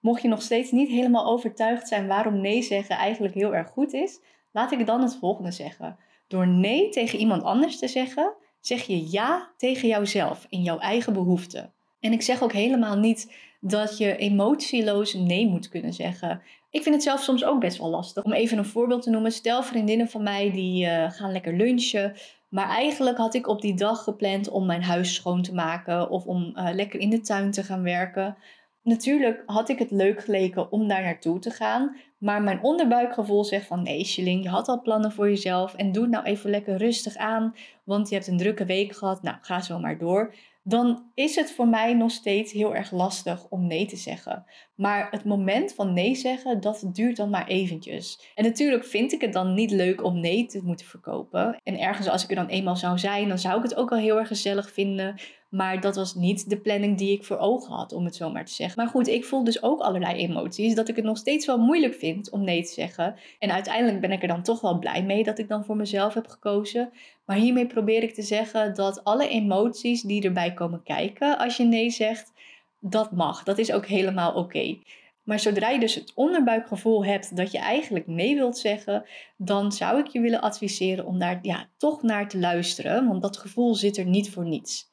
Mocht 0.00 0.22
je 0.22 0.28
nog 0.28 0.42
steeds 0.42 0.70
niet 0.70 0.88
helemaal 0.88 1.26
overtuigd 1.26 1.88
zijn 1.88 2.06
waarom 2.06 2.40
nee 2.40 2.62
zeggen 2.62 2.96
eigenlijk 2.96 3.34
heel 3.34 3.54
erg 3.54 3.68
goed 3.68 3.92
is, 3.92 4.20
laat 4.52 4.72
ik 4.72 4.86
dan 4.86 5.02
het 5.02 5.16
volgende 5.16 5.50
zeggen. 5.50 5.98
Door 6.28 6.46
nee 6.46 6.88
tegen 6.88 7.18
iemand 7.18 7.42
anders 7.42 7.78
te 7.78 7.88
zeggen, 7.88 8.34
zeg 8.60 8.82
je 8.82 9.10
ja 9.10 9.52
tegen 9.56 9.88
jouzelf 9.88 10.46
in 10.48 10.62
jouw 10.62 10.78
eigen 10.78 11.12
behoeften. 11.12 11.72
En 12.00 12.12
ik 12.12 12.22
zeg 12.22 12.42
ook 12.42 12.52
helemaal 12.52 12.98
niet 12.98 13.32
dat 13.60 13.98
je 13.98 14.16
emotieloos 14.16 15.14
nee 15.14 15.46
moet 15.46 15.68
kunnen 15.68 15.92
zeggen. 15.92 16.42
Ik 16.70 16.82
vind 16.82 16.94
het 16.94 17.04
zelf 17.04 17.22
soms 17.22 17.44
ook 17.44 17.60
best 17.60 17.78
wel 17.78 17.90
lastig. 17.90 18.24
Om 18.24 18.32
even 18.32 18.58
een 18.58 18.64
voorbeeld 18.64 19.02
te 19.02 19.10
noemen. 19.10 19.32
Stel 19.32 19.62
vriendinnen 19.62 20.08
van 20.08 20.22
mij 20.22 20.50
die 20.50 20.86
uh, 20.86 21.10
gaan 21.10 21.32
lekker 21.32 21.56
lunchen. 21.56 22.14
Maar 22.48 22.68
eigenlijk 22.68 23.16
had 23.16 23.34
ik 23.34 23.46
op 23.46 23.60
die 23.60 23.74
dag 23.74 24.02
gepland 24.02 24.48
om 24.48 24.66
mijn 24.66 24.82
huis 24.82 25.14
schoon 25.14 25.42
te 25.42 25.54
maken 25.54 26.10
of 26.10 26.26
om 26.26 26.52
uh, 26.54 26.68
lekker 26.72 27.00
in 27.00 27.10
de 27.10 27.20
tuin 27.20 27.50
te 27.50 27.62
gaan 27.62 27.82
werken. 27.82 28.36
Natuurlijk 28.82 29.42
had 29.46 29.68
ik 29.68 29.78
het 29.78 29.90
leuk 29.90 30.24
geleken 30.24 30.72
om 30.72 30.88
daar 30.88 31.02
naartoe 31.02 31.38
te 31.38 31.50
gaan. 31.50 31.96
Maar 32.18 32.42
mijn 32.42 32.62
onderbuikgevoel 32.62 33.44
zegt 33.44 33.66
van 33.66 33.82
nee, 33.82 34.04
Shilling, 34.04 34.42
je 34.42 34.48
had 34.48 34.68
al 34.68 34.82
plannen 34.82 35.12
voor 35.12 35.28
jezelf. 35.28 35.74
En 35.74 35.92
doe 35.92 36.02
het 36.02 36.12
nou 36.12 36.24
even 36.24 36.50
lekker 36.50 36.76
rustig 36.76 37.16
aan. 37.16 37.54
Want 37.84 38.08
je 38.08 38.14
hebt 38.14 38.26
een 38.26 38.36
drukke 38.36 38.64
week 38.64 38.96
gehad. 38.96 39.22
Nou, 39.22 39.36
ga 39.40 39.60
zo 39.60 39.78
maar 39.78 39.98
door 39.98 40.34
dan 40.68 41.10
is 41.14 41.36
het 41.36 41.52
voor 41.52 41.68
mij 41.68 41.94
nog 41.94 42.10
steeds 42.10 42.52
heel 42.52 42.74
erg 42.74 42.90
lastig 42.90 43.46
om 43.48 43.66
nee 43.66 43.86
te 43.86 43.96
zeggen. 43.96 44.44
Maar 44.74 45.10
het 45.10 45.24
moment 45.24 45.74
van 45.74 45.92
nee 45.92 46.14
zeggen, 46.14 46.60
dat 46.60 46.84
duurt 46.92 47.16
dan 47.16 47.30
maar 47.30 47.46
eventjes. 47.46 48.30
En 48.34 48.44
natuurlijk 48.44 48.84
vind 48.84 49.12
ik 49.12 49.20
het 49.20 49.32
dan 49.32 49.54
niet 49.54 49.70
leuk 49.70 50.04
om 50.04 50.20
nee 50.20 50.46
te 50.46 50.60
moeten 50.64 50.86
verkopen. 50.86 51.60
En 51.62 51.80
ergens 51.80 52.08
als 52.08 52.24
ik 52.24 52.30
er 52.30 52.36
dan 52.36 52.46
eenmaal 52.46 52.76
zou 52.76 52.98
zijn, 52.98 53.28
dan 53.28 53.38
zou 53.38 53.56
ik 53.56 53.62
het 53.62 53.74
ook 53.74 53.90
wel 53.90 53.98
heel 53.98 54.18
erg 54.18 54.28
gezellig 54.28 54.72
vinden. 54.72 55.20
Maar 55.48 55.80
dat 55.80 55.96
was 55.96 56.14
niet 56.14 56.50
de 56.50 56.60
planning 56.60 56.98
die 56.98 57.12
ik 57.12 57.24
voor 57.24 57.38
ogen 57.38 57.72
had, 57.72 57.92
om 57.92 58.04
het 58.04 58.16
zo 58.16 58.30
maar 58.30 58.44
te 58.44 58.52
zeggen. 58.52 58.82
Maar 58.82 58.92
goed, 58.92 59.08
ik 59.08 59.24
voel 59.24 59.44
dus 59.44 59.62
ook 59.62 59.80
allerlei 59.80 60.16
emoties. 60.16 60.74
Dat 60.74 60.88
ik 60.88 60.96
het 60.96 61.04
nog 61.04 61.16
steeds 61.16 61.46
wel 61.46 61.58
moeilijk 61.58 61.94
vind 61.94 62.07
om 62.30 62.44
nee 62.44 62.62
te 62.62 62.72
zeggen. 62.72 63.14
En 63.38 63.50
uiteindelijk 63.50 64.00
ben 64.00 64.12
ik 64.12 64.22
er 64.22 64.28
dan 64.28 64.42
toch 64.42 64.60
wel 64.60 64.78
blij 64.78 65.02
mee 65.02 65.24
dat 65.24 65.38
ik 65.38 65.48
dan 65.48 65.64
voor 65.64 65.76
mezelf 65.76 66.14
heb 66.14 66.26
gekozen. 66.26 66.90
Maar 67.24 67.36
hiermee 67.36 67.66
probeer 67.66 68.02
ik 68.02 68.14
te 68.14 68.22
zeggen 68.22 68.74
dat 68.74 69.04
alle 69.04 69.28
emoties 69.28 70.02
die 70.02 70.22
erbij 70.22 70.54
komen 70.54 70.82
kijken 70.82 71.38
als 71.38 71.56
je 71.56 71.64
nee 71.64 71.90
zegt, 71.90 72.32
dat 72.80 73.12
mag. 73.12 73.42
Dat 73.42 73.58
is 73.58 73.72
ook 73.72 73.86
helemaal 73.86 74.34
oké. 74.34 74.78
Maar 75.28 75.40
zodra 75.40 75.68
je 75.68 75.80
dus 75.80 75.94
het 75.94 76.12
onderbuikgevoel 76.14 77.04
hebt 77.04 77.36
dat 77.36 77.52
je 77.52 77.58
eigenlijk 77.58 78.06
nee 78.06 78.34
wilt 78.34 78.58
zeggen, 78.58 79.04
dan 79.36 79.72
zou 79.72 79.98
ik 79.98 80.06
je 80.06 80.20
willen 80.20 80.40
adviseren 80.40 81.06
om 81.06 81.18
daar 81.18 81.38
ja, 81.42 81.68
toch 81.76 82.02
naar 82.02 82.28
te 82.28 82.38
luisteren, 82.38 83.06
want 83.06 83.22
dat 83.22 83.36
gevoel 83.36 83.74
zit 83.74 83.96
er 83.96 84.06
niet 84.06 84.30
voor 84.30 84.46
niets. 84.46 84.90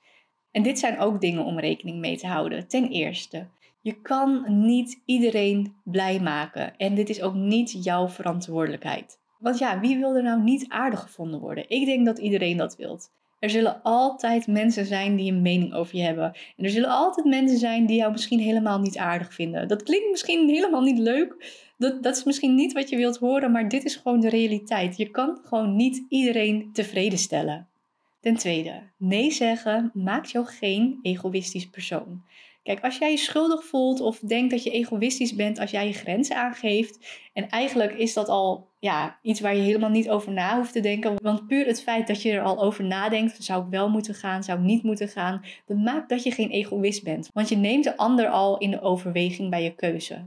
En 0.51 0.63
dit 0.63 0.79
zijn 0.79 0.99
ook 0.99 1.21
dingen 1.21 1.45
om 1.45 1.59
rekening 1.59 1.99
mee 1.99 2.17
te 2.17 2.27
houden. 2.27 2.67
Ten 2.67 2.89
eerste, 2.89 3.47
je 3.85 4.01
kan 4.01 4.45
niet 4.65 5.01
iedereen 5.05 5.75
blij 5.83 6.19
maken 6.19 6.77
en 6.77 6.95
dit 6.95 7.09
is 7.09 7.21
ook 7.21 7.33
niet 7.33 7.83
jouw 7.83 8.07
verantwoordelijkheid. 8.07 9.19
Want 9.39 9.57
ja, 9.57 9.79
wie 9.79 9.97
wil 9.97 10.15
er 10.15 10.23
nou 10.23 10.41
niet 10.41 10.65
aardig 10.67 10.99
gevonden 10.99 11.39
worden? 11.39 11.69
Ik 11.69 11.85
denk 11.85 12.05
dat 12.05 12.17
iedereen 12.17 12.57
dat 12.57 12.75
wilt. 12.75 13.11
Er 13.39 13.49
zullen 13.49 13.81
altijd 13.83 14.47
mensen 14.47 14.85
zijn 14.85 15.15
die 15.15 15.31
een 15.31 15.41
mening 15.41 15.73
over 15.73 15.95
je 15.95 16.01
hebben. 16.01 16.35
En 16.57 16.63
er 16.63 16.69
zullen 16.69 16.89
altijd 16.89 17.25
mensen 17.25 17.57
zijn 17.57 17.85
die 17.85 17.97
jou 17.97 18.11
misschien 18.11 18.39
helemaal 18.39 18.79
niet 18.79 18.97
aardig 18.97 19.33
vinden. 19.33 19.67
Dat 19.67 19.83
klinkt 19.83 20.09
misschien 20.11 20.49
helemaal 20.49 20.81
niet 20.81 20.99
leuk. 20.99 21.63
Dat, 21.77 22.03
dat 22.03 22.15
is 22.15 22.23
misschien 22.23 22.55
niet 22.55 22.73
wat 22.73 22.89
je 22.89 22.97
wilt 22.97 23.17
horen, 23.17 23.51
maar 23.51 23.69
dit 23.69 23.83
is 23.85 23.95
gewoon 23.95 24.19
de 24.19 24.29
realiteit. 24.29 24.97
Je 24.97 25.09
kan 25.09 25.39
gewoon 25.43 25.75
niet 25.75 26.05
iedereen 26.09 26.69
tevreden 26.73 27.19
stellen. 27.19 27.67
Ten 28.21 28.35
tweede, 28.35 28.81
nee 28.97 29.31
zeggen 29.31 29.91
maakt 29.93 30.31
jou 30.31 30.45
geen 30.45 30.99
egoïstisch 31.01 31.69
persoon. 31.69 32.23
Kijk, 32.65 32.83
als 32.83 32.97
jij 32.97 33.11
je 33.11 33.17
schuldig 33.17 33.65
voelt 33.65 33.99
of 33.99 34.19
denkt 34.19 34.51
dat 34.51 34.63
je 34.63 34.69
egoïstisch 34.69 35.35
bent 35.35 35.59
als 35.59 35.71
jij 35.71 35.87
je 35.87 35.93
grenzen 35.93 36.35
aangeeft. 36.35 37.21
En 37.33 37.49
eigenlijk 37.49 37.93
is 37.93 38.13
dat 38.13 38.29
al 38.29 38.67
ja, 38.79 39.19
iets 39.21 39.39
waar 39.39 39.55
je 39.55 39.61
helemaal 39.61 39.89
niet 39.89 40.09
over 40.09 40.31
na 40.31 40.57
hoeft 40.57 40.73
te 40.73 40.79
denken. 40.79 41.15
Want 41.21 41.47
puur 41.47 41.65
het 41.65 41.81
feit 41.81 42.07
dat 42.07 42.21
je 42.21 42.31
er 42.31 42.41
al 42.41 42.61
over 42.61 42.83
nadenkt, 42.83 43.43
zou 43.43 43.63
ik 43.63 43.69
wel 43.69 43.89
moeten 43.89 44.13
gaan, 44.13 44.43
zou 44.43 44.59
ik 44.59 44.65
niet 44.65 44.83
moeten 44.83 45.07
gaan, 45.07 45.45
dat 45.65 45.77
maakt 45.77 46.09
dat 46.09 46.23
je 46.23 46.31
geen 46.31 46.49
egoïst 46.49 47.03
bent. 47.03 47.29
Want 47.33 47.49
je 47.49 47.55
neemt 47.55 47.83
de 47.83 47.97
ander 47.97 48.27
al 48.27 48.57
in 48.57 48.71
de 48.71 48.81
overweging 48.81 49.49
bij 49.49 49.63
je 49.63 49.75
keuze. 49.75 50.25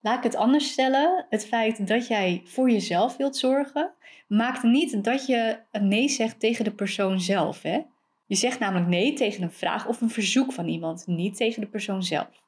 Laat 0.00 0.16
ik 0.16 0.22
het 0.22 0.36
anders 0.36 0.70
stellen. 0.70 1.26
Het 1.28 1.46
feit 1.46 1.86
dat 1.86 2.06
jij 2.06 2.42
voor 2.44 2.70
jezelf 2.70 3.16
wilt 3.16 3.36
zorgen, 3.36 3.92
maakt 4.26 4.62
niet 4.62 5.04
dat 5.04 5.26
je 5.26 5.58
nee 5.80 6.08
zegt 6.08 6.40
tegen 6.40 6.64
de 6.64 6.72
persoon 6.72 7.20
zelf. 7.20 7.62
Hè? 7.62 7.80
Je 8.30 8.36
zegt 8.36 8.58
namelijk 8.58 8.88
nee 8.88 9.12
tegen 9.12 9.42
een 9.42 9.52
vraag 9.52 9.86
of 9.86 10.00
een 10.00 10.10
verzoek 10.10 10.52
van 10.52 10.68
iemand, 10.68 11.06
niet 11.06 11.36
tegen 11.36 11.60
de 11.60 11.66
persoon 11.66 12.02
zelf. 12.02 12.42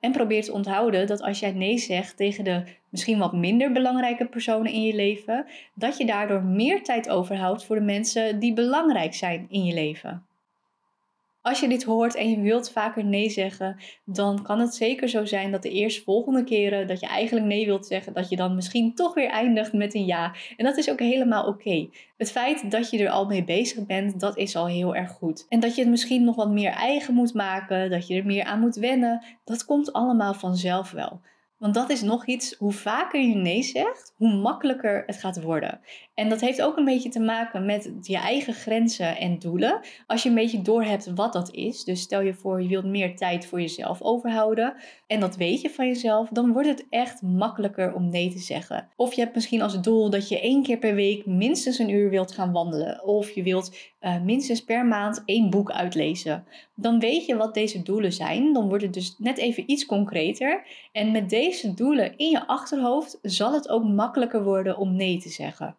En 0.00 0.12
probeer 0.12 0.42
te 0.42 0.52
onthouden 0.52 1.06
dat 1.06 1.20
als 1.20 1.38
jij 1.38 1.52
nee 1.52 1.78
zegt 1.78 2.16
tegen 2.16 2.44
de 2.44 2.64
misschien 2.88 3.18
wat 3.18 3.32
minder 3.32 3.72
belangrijke 3.72 4.26
personen 4.26 4.72
in 4.72 4.82
je 4.82 4.94
leven, 4.94 5.46
dat 5.74 5.96
je 5.96 6.06
daardoor 6.06 6.42
meer 6.42 6.82
tijd 6.82 7.08
overhoudt 7.08 7.64
voor 7.64 7.76
de 7.76 7.82
mensen 7.82 8.38
die 8.38 8.52
belangrijk 8.52 9.14
zijn 9.14 9.46
in 9.48 9.64
je 9.64 9.74
leven. 9.74 10.26
Als 11.48 11.60
je 11.60 11.68
dit 11.68 11.84
hoort 11.84 12.14
en 12.14 12.30
je 12.30 12.40
wilt 12.40 12.70
vaker 12.70 13.04
nee 13.04 13.30
zeggen, 13.30 13.76
dan 14.04 14.42
kan 14.42 14.60
het 14.60 14.74
zeker 14.74 15.08
zo 15.08 15.24
zijn 15.24 15.50
dat 15.50 15.62
de 15.62 15.70
eerstvolgende 15.70 16.44
keren 16.44 16.86
dat 16.86 17.00
je 17.00 17.06
eigenlijk 17.06 17.46
nee 17.46 17.66
wilt 17.66 17.86
zeggen, 17.86 18.12
dat 18.12 18.28
je 18.28 18.36
dan 18.36 18.54
misschien 18.54 18.94
toch 18.94 19.14
weer 19.14 19.28
eindigt 19.28 19.72
met 19.72 19.94
een 19.94 20.04
ja. 20.04 20.34
En 20.56 20.64
dat 20.64 20.76
is 20.76 20.90
ook 20.90 20.98
helemaal 20.98 21.46
oké. 21.46 21.88
Het 22.16 22.30
feit 22.30 22.70
dat 22.70 22.90
je 22.90 22.98
er 22.98 23.10
al 23.10 23.26
mee 23.26 23.44
bezig 23.44 23.86
bent, 23.86 24.20
dat 24.20 24.36
is 24.36 24.56
al 24.56 24.66
heel 24.66 24.96
erg 24.96 25.10
goed. 25.10 25.46
En 25.48 25.60
dat 25.60 25.74
je 25.74 25.80
het 25.80 25.90
misschien 25.90 26.24
nog 26.24 26.36
wat 26.36 26.50
meer 26.50 26.70
eigen 26.70 27.14
moet 27.14 27.34
maken, 27.34 27.90
dat 27.90 28.06
je 28.06 28.14
er 28.14 28.26
meer 28.26 28.44
aan 28.44 28.60
moet 28.60 28.76
wennen, 28.76 29.24
dat 29.44 29.64
komt 29.64 29.92
allemaal 29.92 30.34
vanzelf 30.34 30.90
wel. 30.90 31.20
Want 31.58 31.74
dat 31.74 31.90
is 31.90 32.02
nog 32.02 32.26
iets, 32.26 32.54
hoe 32.58 32.72
vaker 32.72 33.20
je 33.20 33.34
nee 33.34 33.62
zegt, 33.62 34.14
hoe 34.16 34.34
makkelijker 34.34 35.02
het 35.06 35.16
gaat 35.16 35.42
worden. 35.42 35.80
En 36.14 36.28
dat 36.28 36.40
heeft 36.40 36.62
ook 36.62 36.76
een 36.76 36.84
beetje 36.84 37.08
te 37.08 37.20
maken 37.20 37.66
met 37.66 37.92
je 38.00 38.16
eigen 38.16 38.54
grenzen 38.54 39.16
en 39.16 39.38
doelen. 39.38 39.80
Als 40.06 40.22
je 40.22 40.28
een 40.28 40.34
beetje 40.34 40.62
doorhebt 40.62 41.12
wat 41.14 41.32
dat 41.32 41.54
is, 41.54 41.84
dus 41.84 42.00
stel 42.00 42.20
je 42.20 42.34
voor 42.34 42.62
je 42.62 42.68
wilt 42.68 42.84
meer 42.84 43.16
tijd 43.16 43.46
voor 43.46 43.60
jezelf 43.60 44.02
overhouden 44.02 44.74
en 45.08 45.20
dat 45.20 45.36
weet 45.36 45.60
je 45.60 45.70
van 45.70 45.86
jezelf, 45.86 46.28
dan 46.28 46.52
wordt 46.52 46.68
het 46.68 46.86
echt 46.90 47.22
makkelijker 47.22 47.94
om 47.94 48.10
nee 48.10 48.30
te 48.30 48.38
zeggen. 48.38 48.88
Of 48.96 49.12
je 49.14 49.20
hebt 49.20 49.34
misschien 49.34 49.62
als 49.62 49.80
doel 49.80 50.10
dat 50.10 50.28
je 50.28 50.40
één 50.40 50.62
keer 50.62 50.78
per 50.78 50.94
week 50.94 51.26
minstens 51.26 51.78
een 51.78 51.88
uur 51.88 52.10
wilt 52.10 52.32
gaan 52.32 52.52
wandelen. 52.52 53.04
Of 53.04 53.30
je 53.30 53.42
wilt 53.42 53.76
uh, 54.00 54.22
minstens 54.22 54.64
per 54.64 54.86
maand 54.86 55.22
één 55.24 55.50
boek 55.50 55.70
uitlezen. 55.70 56.44
Dan 56.74 56.98
weet 56.98 57.26
je 57.26 57.36
wat 57.36 57.54
deze 57.54 57.82
doelen 57.82 58.12
zijn. 58.12 58.52
Dan 58.52 58.68
wordt 58.68 58.84
het 58.84 58.92
dus 58.92 59.14
net 59.18 59.38
even 59.38 59.70
iets 59.70 59.86
concreter. 59.86 60.66
En 60.92 61.10
met 61.10 61.30
deze 61.30 61.47
doelen 61.74 62.16
in 62.16 62.30
je 62.30 62.46
achterhoofd 62.46 63.18
zal 63.22 63.52
het 63.52 63.68
ook 63.68 63.84
makkelijker 63.84 64.42
worden 64.42 64.76
om 64.76 64.96
nee 64.96 65.18
te 65.18 65.28
zeggen. 65.28 65.76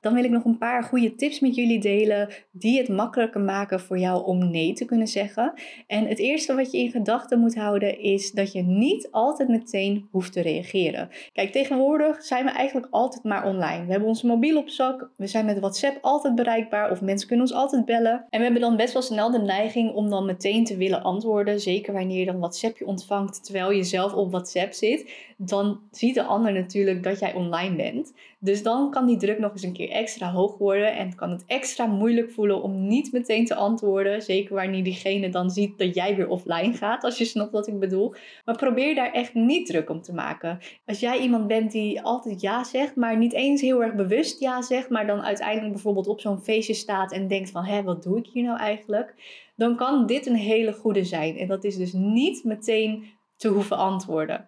Dan 0.00 0.14
wil 0.14 0.24
ik 0.24 0.30
nog 0.30 0.44
een 0.44 0.58
paar 0.58 0.82
goede 0.82 1.14
tips 1.14 1.40
met 1.40 1.54
jullie 1.54 1.80
delen 1.80 2.28
die 2.52 2.78
het 2.78 2.88
makkelijker 2.88 3.40
maken 3.40 3.80
voor 3.80 3.98
jou 3.98 4.24
om 4.24 4.50
nee 4.50 4.72
te 4.72 4.84
kunnen 4.84 5.06
zeggen. 5.06 5.52
En 5.86 6.06
het 6.06 6.18
eerste 6.18 6.54
wat 6.54 6.72
je 6.72 6.78
in 6.78 6.90
gedachten 6.90 7.40
moet 7.40 7.54
houden 7.54 8.00
is 8.00 8.30
dat 8.32 8.52
je 8.52 8.62
niet 8.62 9.08
altijd 9.10 9.48
meteen 9.48 10.08
hoeft 10.10 10.32
te 10.32 10.40
reageren. 10.40 11.08
Kijk, 11.32 11.52
tegenwoordig 11.52 12.22
zijn 12.22 12.44
we 12.44 12.50
eigenlijk 12.50 12.88
altijd 12.90 13.24
maar 13.24 13.46
online. 13.46 13.84
We 13.84 13.90
hebben 13.90 14.08
onze 14.08 14.26
mobiel 14.26 14.58
op 14.58 14.68
zak, 14.68 15.10
we 15.16 15.26
zijn 15.26 15.44
met 15.44 15.58
WhatsApp 15.58 15.98
altijd 16.00 16.34
bereikbaar 16.34 16.90
of 16.90 17.00
mensen 17.00 17.28
kunnen 17.28 17.46
ons 17.46 17.54
altijd 17.54 17.84
bellen. 17.84 18.26
En 18.30 18.38
we 18.38 18.44
hebben 18.44 18.60
dan 18.60 18.76
best 18.76 18.92
wel 18.92 19.02
snel 19.02 19.30
de 19.30 19.38
neiging 19.38 19.92
om 19.94 20.10
dan 20.10 20.26
meteen 20.26 20.64
te 20.64 20.76
willen 20.76 21.02
antwoorden, 21.02 21.60
zeker 21.60 21.92
wanneer 21.92 22.18
je 22.18 22.24
dan 22.24 22.38
WhatsAppje 22.38 22.86
ontvangt 22.86 23.44
terwijl 23.44 23.70
je 23.70 23.84
zelf 23.84 24.14
op 24.14 24.30
WhatsApp 24.30 24.72
zit. 24.72 25.28
Dan 25.36 25.80
ziet 25.90 26.14
de 26.14 26.22
ander 26.22 26.52
natuurlijk 26.52 27.02
dat 27.02 27.18
jij 27.18 27.34
online 27.34 27.76
bent. 27.76 28.12
Dus 28.38 28.62
dan 28.62 28.90
kan 28.90 29.06
die 29.06 29.16
druk 29.16 29.38
nog 29.38 29.52
eens 29.52 29.62
een 29.62 29.72
keer 29.72 29.89
extra 29.90 30.30
hoog 30.30 30.58
worden 30.58 30.96
en 30.96 31.14
kan 31.14 31.30
het 31.30 31.44
extra 31.46 31.86
moeilijk 31.86 32.30
voelen 32.30 32.62
om 32.62 32.86
niet 32.86 33.12
meteen 33.12 33.44
te 33.44 33.54
antwoorden. 33.54 34.22
Zeker 34.22 34.54
wanneer 34.54 34.84
diegene 34.84 35.28
dan 35.28 35.50
ziet 35.50 35.78
dat 35.78 35.94
jij 35.94 36.16
weer 36.16 36.28
offline 36.28 36.72
gaat, 36.72 37.04
als 37.04 37.18
je 37.18 37.24
snapt 37.24 37.52
wat 37.52 37.66
ik 37.66 37.78
bedoel. 37.78 38.14
Maar 38.44 38.56
probeer 38.56 38.94
daar 38.94 39.12
echt 39.12 39.34
niet 39.34 39.66
druk 39.66 39.90
om 39.90 40.02
te 40.02 40.14
maken. 40.14 40.58
Als 40.86 41.00
jij 41.00 41.18
iemand 41.18 41.46
bent 41.46 41.72
die 41.72 42.02
altijd 42.02 42.40
ja 42.40 42.64
zegt, 42.64 42.96
maar 42.96 43.16
niet 43.16 43.32
eens 43.32 43.60
heel 43.60 43.82
erg 43.82 43.94
bewust 43.94 44.40
ja 44.40 44.62
zegt, 44.62 44.90
maar 44.90 45.06
dan 45.06 45.20
uiteindelijk 45.20 45.72
bijvoorbeeld 45.72 46.08
op 46.08 46.20
zo'n 46.20 46.42
feestje 46.42 46.74
staat 46.74 47.12
en 47.12 47.28
denkt 47.28 47.50
van 47.50 47.64
hé, 47.64 47.82
wat 47.82 48.02
doe 48.02 48.18
ik 48.18 48.26
hier 48.26 48.44
nou 48.44 48.58
eigenlijk? 48.58 49.14
Dan 49.56 49.76
kan 49.76 50.06
dit 50.06 50.26
een 50.26 50.36
hele 50.36 50.72
goede 50.72 51.04
zijn. 51.04 51.36
En 51.36 51.48
dat 51.48 51.64
is 51.64 51.76
dus 51.76 51.92
niet 51.92 52.44
meteen 52.44 53.04
te 53.36 53.48
hoeven 53.48 53.76
antwoorden. 53.76 54.46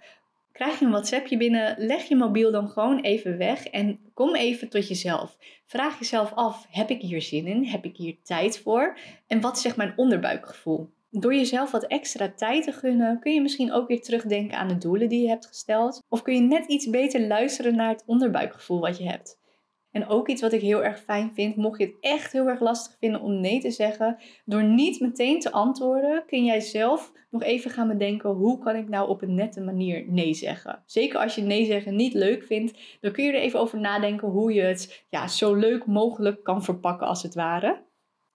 Krijg 0.53 0.79
je 0.79 0.85
een 0.85 0.91
WhatsAppje 0.91 1.37
binnen, 1.37 1.75
leg 1.79 2.03
je 2.03 2.17
mobiel 2.17 2.51
dan 2.51 2.69
gewoon 2.69 3.01
even 3.01 3.39
weg 3.39 3.67
en 3.67 3.99
kom 4.15 4.35
even 4.35 4.69
tot 4.69 4.89
jezelf. 4.89 5.39
Vraag 5.67 5.99
jezelf 5.99 6.33
af: 6.35 6.67
heb 6.71 6.91
ik 6.91 7.01
hier 7.01 7.23
zin 7.23 7.47
in? 7.47 7.65
Heb 7.65 7.85
ik 7.85 7.97
hier 7.97 8.17
tijd 8.23 8.59
voor? 8.59 8.99
En 9.27 9.41
wat 9.41 9.59
zegt 9.59 9.77
mijn 9.77 9.93
onderbuikgevoel? 9.97 10.91
Door 11.11 11.35
jezelf 11.35 11.71
wat 11.71 11.87
extra 11.87 12.33
tijd 12.37 12.65
te 12.65 12.73
gunnen, 12.73 13.21
kun 13.21 13.35
je 13.35 13.41
misschien 13.41 13.73
ook 13.73 13.89
weer 13.89 14.01
terugdenken 14.01 14.59
aan 14.59 14.69
de 14.69 14.79
doelen 14.79 15.09
die 15.09 15.23
je 15.23 15.29
hebt 15.29 15.47
gesteld. 15.47 16.03
Of 16.09 16.23
kun 16.23 16.35
je 16.35 16.41
net 16.41 16.67
iets 16.67 16.91
beter 16.91 17.27
luisteren 17.27 17.77
naar 17.77 17.89
het 17.89 18.03
onderbuikgevoel 18.07 18.81
wat 18.81 18.99
je 18.99 19.09
hebt. 19.09 19.41
En 19.93 20.09
ook 20.09 20.29
iets 20.29 20.41
wat 20.41 20.53
ik 20.53 20.61
heel 20.61 20.85
erg 20.85 21.01
fijn 21.01 21.31
vind, 21.35 21.57
mocht 21.57 21.79
je 21.79 21.85
het 21.85 21.97
echt 22.01 22.33
heel 22.33 22.47
erg 22.47 22.61
lastig 22.61 22.97
vinden 22.99 23.21
om 23.21 23.41
nee 23.41 23.61
te 23.61 23.71
zeggen, 23.71 24.17
door 24.45 24.65
niet 24.65 25.01
meteen 25.01 25.41
te 25.41 25.53
antwoorden, 25.53 26.23
kun 26.27 26.45
jij 26.45 26.61
zelf 26.61 27.13
nog 27.31 27.43
even 27.43 27.71
gaan 27.71 27.89
bedenken 27.89 28.31
hoe 28.31 28.59
kan 28.59 28.77
ik 28.77 28.89
nou 28.89 29.09
op 29.09 29.23
een 29.23 29.35
nette 29.35 29.61
manier 29.61 30.05
nee 30.09 30.35
zeggen. 30.35 30.83
Zeker 30.87 31.19
als 31.19 31.35
je 31.35 31.43
nee 31.43 31.65
zeggen 31.65 31.97
niet 31.97 32.15
leuk 32.15 32.45
vindt, 32.45 32.99
dan 33.01 33.13
kun 33.13 33.25
je 33.25 33.33
er 33.33 33.41
even 33.41 33.61
over 33.61 33.81
nadenken 33.81 34.29
hoe 34.29 34.53
je 34.53 34.63
het 34.63 35.05
ja, 35.09 35.29
zo 35.29 35.55
leuk 35.55 35.87
mogelijk 35.87 36.45
kan 36.45 36.65
verpakken 36.65 37.07
als 37.07 37.23
het 37.23 37.35
ware. 37.35 37.83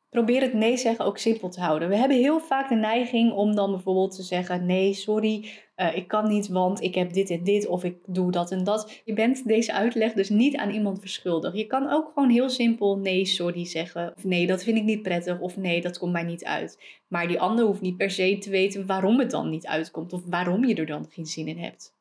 Probeer 0.10 0.42
het 0.42 0.54
nee 0.54 0.78
zeggen 0.78 1.06
ook 1.06 1.18
simpel 1.18 1.50
te 1.50 1.60
houden. 1.60 1.90
We 1.90 1.96
hebben 1.96 2.18
heel 2.18 2.40
vaak 2.40 2.70
de 2.70 2.76
neiging 2.76 3.32
om 3.32 3.56
dan 3.56 3.72
bijvoorbeeld 3.72 4.16
te 4.16 4.24
zeggen: 4.24 4.66
nee, 4.66 4.94
sorry, 4.94 5.50
uh, 5.78 5.96
ik 5.96 6.08
kan 6.08 6.28
niet, 6.28 6.48
want 6.48 6.82
ik 6.82 6.96
heb 6.96 7.14
dit 7.14 7.30
en 7.30 7.44
dit 7.44 7.68
of 7.68 7.84
ik 7.84 7.98
doe 8.06 8.32
dat 8.32 8.52
en 8.52 8.64
dat. 8.64 9.02
Je 9.06 9.14
bent 9.14 9.48
deze 9.48 9.74
uitleg 9.74 10.14
dus 10.14 10.30
niet 10.30 10.56
aan 10.56 10.70
iemand 10.70 11.00
verschuldigd. 11.00 11.58
Je 11.58 11.68
kan 11.68 11.90
ook 11.90 12.12
gewoon 12.14 12.30
heel 12.30 12.50
simpel 12.50 12.98
nee, 12.98 13.26
sorry 13.26 13.66
zeggen. 13.66 14.14
Of 14.16 14.24
nee, 14.24 14.48
dat 14.48 14.64
vind 14.64 14.78
ik 14.78 14.84
niet 14.84 15.02
prettig. 15.02 15.40
Of 15.40 15.58
nee, 15.58 15.82
dat 15.82 15.98
komt 15.98 16.12
mij 16.12 16.24
niet 16.24 16.46
uit. 16.46 16.84
Maar 17.08 17.28
die 17.28 17.40
ander 17.40 17.66
hoeft 17.66 17.82
niet 17.82 17.98
per 17.98 18.12
se 18.12 18.38
te 18.38 18.50
weten 18.50 18.86
waarom 18.86 19.20
het 19.20 19.32
dan 19.32 19.50
niet 19.50 19.68
uitkomt. 19.68 20.14
Of 20.14 20.22
waarom 20.26 20.66
je 20.66 20.76
er 20.76 20.86
dan 20.86 21.06
geen 21.10 21.26
zin 21.26 21.48
in 21.48 21.60
hebt. 21.60 21.96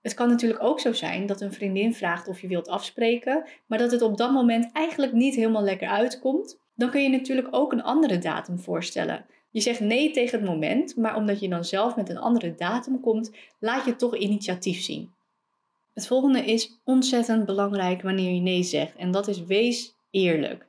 Het 0.00 0.14
kan 0.14 0.28
natuurlijk 0.28 0.62
ook 0.62 0.80
zo 0.80 0.92
zijn 0.92 1.26
dat 1.26 1.40
een 1.40 1.52
vriendin 1.52 1.94
vraagt 1.94 2.28
of 2.28 2.40
je 2.40 2.46
wilt 2.48 2.68
afspreken, 2.68 3.44
maar 3.66 3.78
dat 3.78 3.90
het 3.90 4.02
op 4.02 4.16
dat 4.16 4.32
moment 4.32 4.72
eigenlijk 4.72 5.12
niet 5.12 5.34
helemaal 5.34 5.62
lekker 5.62 5.88
uitkomt. 5.88 6.58
Dan 6.80 6.90
kun 6.90 7.02
je 7.02 7.08
natuurlijk 7.08 7.48
ook 7.50 7.72
een 7.72 7.82
andere 7.82 8.18
datum 8.18 8.58
voorstellen. 8.58 9.24
Je 9.50 9.60
zegt 9.60 9.80
nee 9.80 10.10
tegen 10.10 10.38
het 10.38 10.48
moment, 10.48 10.96
maar 10.96 11.16
omdat 11.16 11.40
je 11.40 11.48
dan 11.48 11.64
zelf 11.64 11.96
met 11.96 12.08
een 12.08 12.18
andere 12.18 12.54
datum 12.54 13.00
komt, 13.00 13.32
laat 13.58 13.84
je 13.84 13.96
toch 13.96 14.16
initiatief 14.16 14.80
zien. 14.80 15.12
Het 15.94 16.06
volgende 16.06 16.44
is 16.44 16.80
ontzettend 16.84 17.46
belangrijk 17.46 18.02
wanneer 18.02 18.34
je 18.34 18.40
nee 18.40 18.62
zegt 18.62 18.96
en 18.96 19.10
dat 19.10 19.28
is 19.28 19.44
wees 19.44 19.94
eerlijk. 20.10 20.66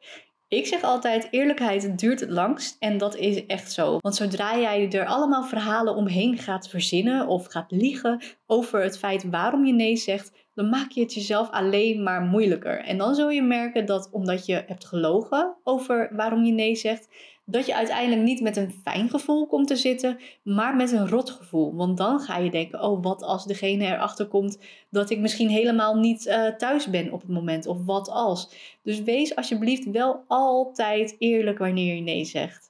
Ik 0.53 0.67
zeg 0.67 0.81
altijd, 0.81 1.27
eerlijkheid 1.29 1.99
duurt 1.99 2.19
het 2.19 2.29
langst 2.29 2.75
en 2.79 2.97
dat 2.97 3.15
is 3.15 3.45
echt 3.45 3.71
zo. 3.71 3.97
Want 3.99 4.15
zodra 4.15 4.57
jij 4.57 4.91
er 4.91 5.05
allemaal 5.05 5.43
verhalen 5.43 5.95
omheen 5.95 6.37
gaat 6.37 6.69
verzinnen 6.69 7.27
of 7.27 7.45
gaat 7.45 7.71
liegen 7.71 8.21
over 8.45 8.81
het 8.81 8.97
feit 8.97 9.29
waarom 9.29 9.65
je 9.65 9.73
nee 9.73 9.95
zegt, 9.95 10.31
dan 10.53 10.69
maak 10.69 10.91
je 10.91 11.01
het 11.01 11.13
jezelf 11.13 11.49
alleen 11.49 12.03
maar 12.03 12.21
moeilijker. 12.21 12.79
En 12.83 12.97
dan 12.97 13.15
zul 13.15 13.29
je 13.29 13.41
merken 13.41 13.85
dat 13.85 14.09
omdat 14.11 14.45
je 14.45 14.63
hebt 14.67 14.85
gelogen 14.85 15.57
over 15.63 16.09
waarom 16.15 16.43
je 16.43 16.53
nee 16.53 16.75
zegt, 16.75 17.07
dat 17.45 17.65
je 17.65 17.75
uiteindelijk 17.75 18.21
niet 18.21 18.41
met 18.41 18.57
een 18.57 18.71
fijn 18.83 19.09
gevoel 19.09 19.47
komt 19.47 19.67
te 19.67 19.75
zitten, 19.75 20.19
maar 20.43 20.75
met 20.75 20.91
een 20.91 21.07
rot 21.07 21.29
gevoel. 21.29 21.75
Want 21.75 21.97
dan 21.97 22.19
ga 22.19 22.37
je 22.37 22.51
denken: 22.51 22.83
oh, 22.83 23.03
wat 23.03 23.23
als 23.23 23.45
degene 23.45 23.85
erachter 23.85 24.27
komt 24.27 24.59
dat 24.89 25.09
ik 25.09 25.19
misschien 25.19 25.49
helemaal 25.49 25.95
niet 25.95 26.25
uh, 26.25 26.47
thuis 26.47 26.89
ben 26.89 27.11
op 27.11 27.21
het 27.21 27.29
moment? 27.29 27.65
Of 27.65 27.85
wat 27.85 28.09
als? 28.09 28.53
Dus 28.83 29.01
wees 29.01 29.35
alsjeblieft 29.35 29.91
wel 29.91 30.23
altijd 30.27 31.15
eerlijk 31.19 31.57
wanneer 31.57 31.95
je 31.95 32.01
nee 32.01 32.25
zegt. 32.25 32.69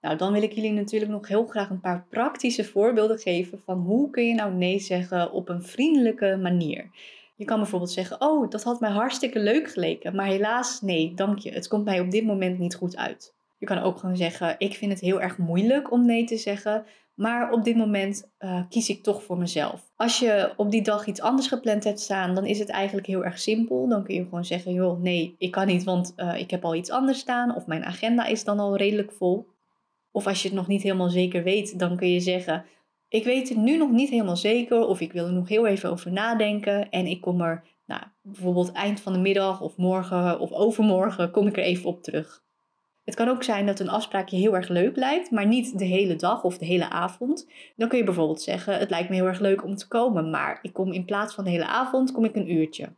Nou, 0.00 0.16
dan 0.16 0.32
wil 0.32 0.42
ik 0.42 0.52
jullie 0.52 0.72
natuurlijk 0.72 1.10
nog 1.10 1.28
heel 1.28 1.46
graag 1.46 1.70
een 1.70 1.80
paar 1.80 2.06
praktische 2.10 2.64
voorbeelden 2.64 3.18
geven 3.18 3.62
van 3.64 3.78
hoe 3.78 4.10
kun 4.10 4.26
je 4.26 4.34
nou 4.34 4.54
nee 4.54 4.78
zeggen 4.78 5.32
op 5.32 5.48
een 5.48 5.62
vriendelijke 5.62 6.38
manier. 6.42 6.90
Je 7.36 7.44
kan 7.44 7.58
bijvoorbeeld 7.58 7.90
zeggen: 7.90 8.20
Oh, 8.20 8.50
dat 8.50 8.62
had 8.62 8.80
mij 8.80 8.90
hartstikke 8.90 9.38
leuk 9.38 9.70
geleken, 9.70 10.14
maar 10.14 10.26
helaas, 10.26 10.80
nee, 10.80 11.14
dank 11.14 11.38
je. 11.38 11.50
Het 11.50 11.68
komt 11.68 11.84
mij 11.84 12.00
op 12.00 12.10
dit 12.10 12.24
moment 12.24 12.58
niet 12.58 12.74
goed 12.74 12.96
uit. 12.96 13.36
Je 13.58 13.66
kan 13.66 13.78
ook 13.78 13.98
gewoon 13.98 14.16
zeggen: 14.16 14.54
Ik 14.58 14.74
vind 14.74 14.92
het 14.92 15.00
heel 15.00 15.20
erg 15.20 15.38
moeilijk 15.38 15.90
om 15.92 16.06
nee 16.06 16.24
te 16.24 16.36
zeggen, 16.36 16.84
maar 17.14 17.52
op 17.52 17.64
dit 17.64 17.76
moment 17.76 18.30
uh, 18.38 18.62
kies 18.68 18.88
ik 18.88 19.02
toch 19.02 19.22
voor 19.22 19.38
mezelf. 19.38 19.92
Als 19.96 20.18
je 20.18 20.52
op 20.56 20.70
die 20.70 20.82
dag 20.82 21.06
iets 21.06 21.20
anders 21.20 21.48
gepland 21.48 21.84
hebt 21.84 22.00
staan, 22.00 22.34
dan 22.34 22.46
is 22.46 22.58
het 22.58 22.68
eigenlijk 22.68 23.06
heel 23.06 23.24
erg 23.24 23.38
simpel. 23.38 23.88
Dan 23.88 24.04
kun 24.04 24.14
je 24.14 24.22
gewoon 24.22 24.44
zeggen: 24.44 24.72
Joh, 24.72 25.00
nee, 25.00 25.34
ik 25.38 25.50
kan 25.50 25.66
niet, 25.66 25.84
want 25.84 26.12
uh, 26.16 26.40
ik 26.40 26.50
heb 26.50 26.64
al 26.64 26.74
iets 26.74 26.90
anders 26.90 27.18
staan. 27.18 27.54
Of 27.54 27.66
mijn 27.66 27.84
agenda 27.84 28.24
is 28.26 28.44
dan 28.44 28.58
al 28.58 28.76
redelijk 28.76 29.12
vol. 29.12 29.48
Of 30.10 30.26
als 30.26 30.42
je 30.42 30.48
het 30.48 30.56
nog 30.56 30.66
niet 30.66 30.82
helemaal 30.82 31.10
zeker 31.10 31.42
weet, 31.42 31.78
dan 31.78 31.96
kun 31.96 32.08
je 32.08 32.20
zeggen: 32.20 32.64
Ik 33.08 33.24
weet 33.24 33.48
het 33.48 33.58
nu 33.58 33.76
nog 33.76 33.90
niet 33.90 34.10
helemaal 34.10 34.36
zeker, 34.36 34.86
of 34.86 35.00
ik 35.00 35.12
wil 35.12 35.26
er 35.26 35.32
nog 35.32 35.48
heel 35.48 35.66
even 35.66 35.90
over 35.90 36.12
nadenken. 36.12 36.90
En 36.90 37.06
ik 37.06 37.20
kom 37.20 37.40
er, 37.40 37.64
nou, 37.86 38.02
bijvoorbeeld 38.22 38.72
eind 38.72 39.00
van 39.00 39.12
de 39.12 39.18
middag 39.18 39.60
of 39.60 39.76
morgen 39.76 40.40
of 40.40 40.52
overmorgen, 40.52 41.30
kom 41.30 41.46
ik 41.46 41.56
er 41.56 41.62
even 41.62 41.88
op 41.88 42.02
terug. 42.02 42.46
Het 43.08 43.16
kan 43.16 43.28
ook 43.28 43.42
zijn 43.42 43.66
dat 43.66 43.80
een 43.80 43.88
afspraak 43.88 44.28
je 44.28 44.36
heel 44.36 44.56
erg 44.56 44.68
leuk 44.68 44.96
lijkt, 44.96 45.30
maar 45.30 45.46
niet 45.46 45.78
de 45.78 45.84
hele 45.84 46.16
dag 46.16 46.44
of 46.44 46.58
de 46.58 46.64
hele 46.64 46.90
avond. 46.90 47.46
Dan 47.76 47.88
kun 47.88 47.98
je 47.98 48.04
bijvoorbeeld 48.04 48.42
zeggen: 48.42 48.78
Het 48.78 48.90
lijkt 48.90 49.08
me 49.08 49.14
heel 49.14 49.26
erg 49.26 49.40
leuk 49.40 49.64
om 49.64 49.76
te 49.76 49.88
komen, 49.88 50.30
maar 50.30 50.58
ik 50.62 50.72
kom 50.72 50.92
in 50.92 51.04
plaats 51.04 51.34
van 51.34 51.44
de 51.44 51.50
hele 51.50 51.66
avond, 51.66 52.12
kom 52.12 52.24
ik 52.24 52.36
een 52.36 52.52
uurtje. 52.52 52.88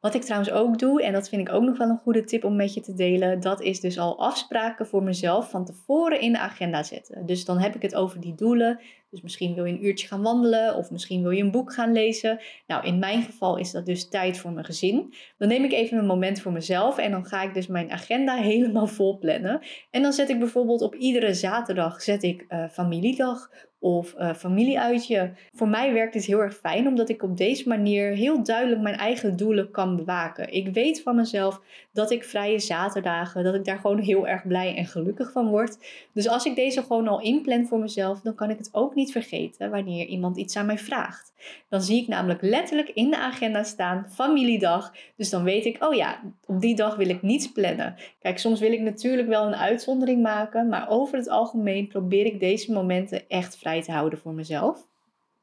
Wat 0.00 0.14
ik 0.14 0.22
trouwens 0.22 0.50
ook 0.50 0.78
doe, 0.78 1.02
en 1.02 1.12
dat 1.12 1.28
vind 1.28 1.48
ik 1.48 1.54
ook 1.54 1.62
nog 1.62 1.78
wel 1.78 1.88
een 1.88 2.00
goede 2.02 2.24
tip 2.24 2.44
om 2.44 2.56
met 2.56 2.74
je 2.74 2.80
te 2.80 2.94
delen, 2.94 3.40
dat 3.40 3.60
is 3.60 3.80
dus 3.80 3.98
al 3.98 4.18
afspraken 4.18 4.86
voor 4.86 5.02
mezelf 5.02 5.50
van 5.50 5.64
tevoren 5.64 6.20
in 6.20 6.32
de 6.32 6.38
agenda 6.38 6.82
zetten. 6.82 7.26
Dus 7.26 7.44
dan 7.44 7.58
heb 7.58 7.74
ik 7.74 7.82
het 7.82 7.94
over 7.94 8.20
die 8.20 8.34
doelen. 8.34 8.80
Dus 9.10 9.20
misschien 9.20 9.54
wil 9.54 9.64
je 9.64 9.72
een 9.72 9.84
uurtje 9.84 10.06
gaan 10.06 10.22
wandelen 10.22 10.76
of 10.76 10.90
misschien 10.90 11.22
wil 11.22 11.30
je 11.30 11.42
een 11.42 11.50
boek 11.50 11.72
gaan 11.72 11.92
lezen. 11.92 12.40
Nou, 12.66 12.86
in 12.86 12.98
mijn 12.98 13.22
geval 13.22 13.56
is 13.56 13.70
dat 13.70 13.86
dus 13.86 14.08
tijd 14.08 14.38
voor 14.38 14.52
mijn 14.52 14.64
gezin. 14.64 15.14
Dan 15.38 15.48
neem 15.48 15.64
ik 15.64 15.72
even 15.72 15.98
een 15.98 16.06
moment 16.06 16.40
voor 16.40 16.52
mezelf 16.52 16.98
en 16.98 17.10
dan 17.10 17.26
ga 17.26 17.42
ik 17.42 17.54
dus 17.54 17.66
mijn 17.66 17.90
agenda 17.90 18.36
helemaal 18.36 18.86
vol 18.86 19.18
plannen. 19.18 19.60
En 19.90 20.02
dan 20.02 20.12
zet 20.12 20.28
ik 20.28 20.38
bijvoorbeeld 20.38 20.82
op 20.82 20.94
iedere 20.94 21.34
zaterdag 21.34 22.02
zet 22.02 22.22
ik 22.22 22.44
uh, 22.48 22.68
familiedag 22.68 23.50
of 23.80 24.14
uh, 24.18 24.34
familieuitje. 24.34 25.32
Voor 25.52 25.68
mij 25.68 25.92
werkt 25.92 26.12
dit 26.12 26.24
heel 26.24 26.38
erg 26.38 26.56
fijn, 26.56 26.86
omdat 26.86 27.08
ik 27.08 27.22
op 27.22 27.36
deze 27.36 27.68
manier 27.68 28.12
heel 28.12 28.42
duidelijk 28.42 28.80
mijn 28.80 28.96
eigen 28.96 29.36
doelen 29.36 29.70
kan 29.70 29.96
bewaken. 29.96 30.52
Ik 30.52 30.74
weet 30.74 31.02
van 31.02 31.16
mezelf 31.16 31.60
dat 31.92 32.10
ik 32.10 32.24
vrije 32.24 32.58
zaterdagen, 32.58 33.44
dat 33.44 33.54
ik 33.54 33.64
daar 33.64 33.78
gewoon 33.78 33.98
heel 33.98 34.28
erg 34.28 34.46
blij 34.46 34.76
en 34.76 34.86
gelukkig 34.86 35.32
van 35.32 35.48
word. 35.48 35.78
Dus 36.12 36.28
als 36.28 36.44
ik 36.44 36.54
deze 36.54 36.82
gewoon 36.82 37.08
al 37.08 37.20
inplan 37.20 37.66
voor 37.66 37.78
mezelf, 37.78 38.20
dan 38.20 38.34
kan 38.34 38.50
ik 38.50 38.58
het 38.58 38.68
ook 38.72 38.94
niet 38.94 38.99
niet 39.00 39.12
vergeten 39.12 39.70
wanneer 39.70 40.06
iemand 40.06 40.36
iets 40.36 40.56
aan 40.56 40.66
mij 40.66 40.78
vraagt. 40.78 41.32
Dan 41.68 41.82
zie 41.82 42.02
ik 42.02 42.08
namelijk 42.08 42.42
letterlijk 42.42 42.88
in 42.88 43.10
de 43.10 43.18
agenda 43.18 43.62
staan 43.62 44.06
familiedag. 44.10 44.94
Dus 45.16 45.30
dan 45.30 45.44
weet 45.44 45.64
ik, 45.64 45.84
oh 45.84 45.94
ja, 45.94 46.20
op 46.46 46.60
die 46.60 46.74
dag 46.74 46.96
wil 46.96 47.08
ik 47.08 47.22
niets 47.22 47.52
plannen. 47.52 47.94
Kijk, 48.18 48.38
soms 48.38 48.60
wil 48.60 48.72
ik 48.72 48.80
natuurlijk 48.80 49.28
wel 49.28 49.46
een 49.46 49.56
uitzondering 49.56 50.22
maken, 50.22 50.68
maar 50.68 50.88
over 50.88 51.16
het 51.16 51.28
algemeen 51.28 51.88
probeer 51.88 52.26
ik 52.26 52.40
deze 52.40 52.72
momenten 52.72 53.28
echt 53.28 53.56
vrij 53.56 53.82
te 53.82 53.92
houden 53.92 54.18
voor 54.18 54.32
mezelf. 54.32 54.88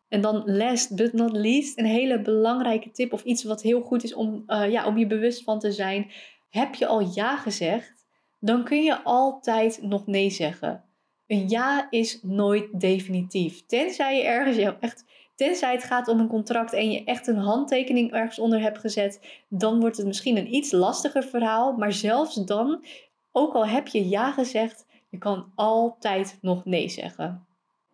En 0.09 0.21
dan 0.21 0.43
last 0.45 0.95
but 0.95 1.13
not 1.13 1.31
least, 1.31 1.77
een 1.77 1.85
hele 1.85 2.21
belangrijke 2.21 2.91
tip 2.91 3.13
of 3.13 3.23
iets 3.23 3.43
wat 3.43 3.61
heel 3.61 3.81
goed 3.81 4.03
is 4.03 4.13
om, 4.13 4.43
uh, 4.47 4.71
ja, 4.71 4.85
om 4.85 4.97
je 4.97 5.07
bewust 5.07 5.43
van 5.43 5.59
te 5.59 5.71
zijn. 5.71 6.11
Heb 6.49 6.75
je 6.75 6.87
al 6.87 7.11
ja 7.15 7.37
gezegd, 7.37 8.05
dan 8.39 8.63
kun 8.63 8.83
je 8.83 9.03
altijd 9.03 9.81
nog 9.81 10.07
nee 10.07 10.29
zeggen. 10.29 10.86
Een 11.27 11.49
ja 11.49 11.87
is 11.89 12.19
nooit 12.21 12.79
definitief. 12.79 13.65
Tenzij 13.65 14.17
je 14.17 14.23
ergens 14.23 14.77
echt, 14.79 15.05
tenzij 15.35 15.71
het 15.71 15.83
gaat 15.83 16.07
om 16.07 16.19
een 16.19 16.27
contract 16.27 16.73
en 16.73 16.91
je 16.91 17.03
echt 17.03 17.27
een 17.27 17.37
handtekening 17.37 18.11
ergens 18.11 18.39
onder 18.39 18.61
hebt 18.61 18.77
gezet, 18.77 19.41
dan 19.49 19.79
wordt 19.79 19.97
het 19.97 20.05
misschien 20.05 20.37
een 20.37 20.53
iets 20.53 20.71
lastiger 20.71 21.23
verhaal. 21.23 21.73
Maar 21.73 21.93
zelfs 21.93 22.35
dan, 22.35 22.85
ook 23.31 23.53
al 23.53 23.67
heb 23.67 23.87
je 23.87 24.09
ja 24.09 24.31
gezegd, 24.31 24.85
je 25.09 25.17
kan 25.17 25.51
altijd 25.55 26.37
nog 26.41 26.65
nee 26.65 26.89
zeggen. 26.89 27.46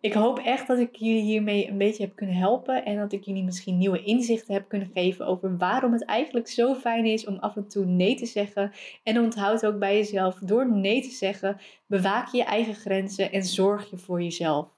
Ik 0.04 0.12
hoop 0.12 0.38
echt 0.38 0.66
dat 0.66 0.78
ik 0.78 0.96
jullie 0.96 1.22
hiermee 1.22 1.68
een 1.68 1.78
beetje 1.78 2.02
heb 2.02 2.16
kunnen 2.16 2.36
helpen 2.36 2.84
en 2.84 2.96
dat 2.96 3.12
ik 3.12 3.24
jullie 3.24 3.44
misschien 3.44 3.78
nieuwe 3.78 4.02
inzichten 4.02 4.54
heb 4.54 4.68
kunnen 4.68 4.90
geven 4.94 5.26
over 5.26 5.56
waarom 5.56 5.92
het 5.92 6.04
eigenlijk 6.04 6.48
zo 6.48 6.74
fijn 6.74 7.04
is 7.04 7.26
om 7.26 7.38
af 7.38 7.56
en 7.56 7.68
toe 7.68 7.84
nee 7.84 8.14
te 8.14 8.26
zeggen. 8.26 8.72
En 9.02 9.20
onthoud 9.20 9.66
ook 9.66 9.78
bij 9.78 9.96
jezelf, 9.96 10.38
door 10.38 10.70
nee 10.70 11.02
te 11.02 11.10
zeggen, 11.10 11.56
bewaak 11.86 12.28
je 12.28 12.36
je 12.36 12.44
eigen 12.44 12.74
grenzen 12.74 13.32
en 13.32 13.42
zorg 13.42 13.90
je 13.90 13.96
voor 13.96 14.22
jezelf. 14.22 14.68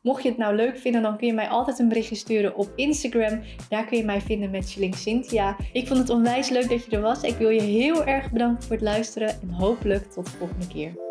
Mocht 0.00 0.22
je 0.22 0.28
het 0.28 0.38
nou 0.38 0.54
leuk 0.54 0.78
vinden, 0.78 1.02
dan 1.02 1.16
kun 1.16 1.26
je 1.26 1.32
mij 1.32 1.48
altijd 1.48 1.78
een 1.78 1.88
berichtje 1.88 2.14
sturen 2.14 2.56
op 2.56 2.72
Instagram. 2.76 3.40
Daar 3.68 3.86
kun 3.86 3.98
je 3.98 4.04
mij 4.04 4.20
vinden 4.20 4.50
met 4.50 4.70
Chilling 4.70 4.94
Cynthia. 4.94 5.56
Ik 5.72 5.86
vond 5.86 5.98
het 5.98 6.10
onwijs 6.10 6.48
leuk 6.48 6.68
dat 6.68 6.84
je 6.84 6.90
er 6.90 7.02
was. 7.02 7.22
Ik 7.22 7.36
wil 7.36 7.50
je 7.50 7.60
heel 7.60 8.04
erg 8.04 8.32
bedanken 8.32 8.62
voor 8.62 8.76
het 8.76 8.84
luisteren 8.84 9.28
en 9.28 9.50
hopelijk 9.50 10.04
tot 10.04 10.24
de 10.24 10.30
volgende 10.30 10.66
keer. 10.66 11.07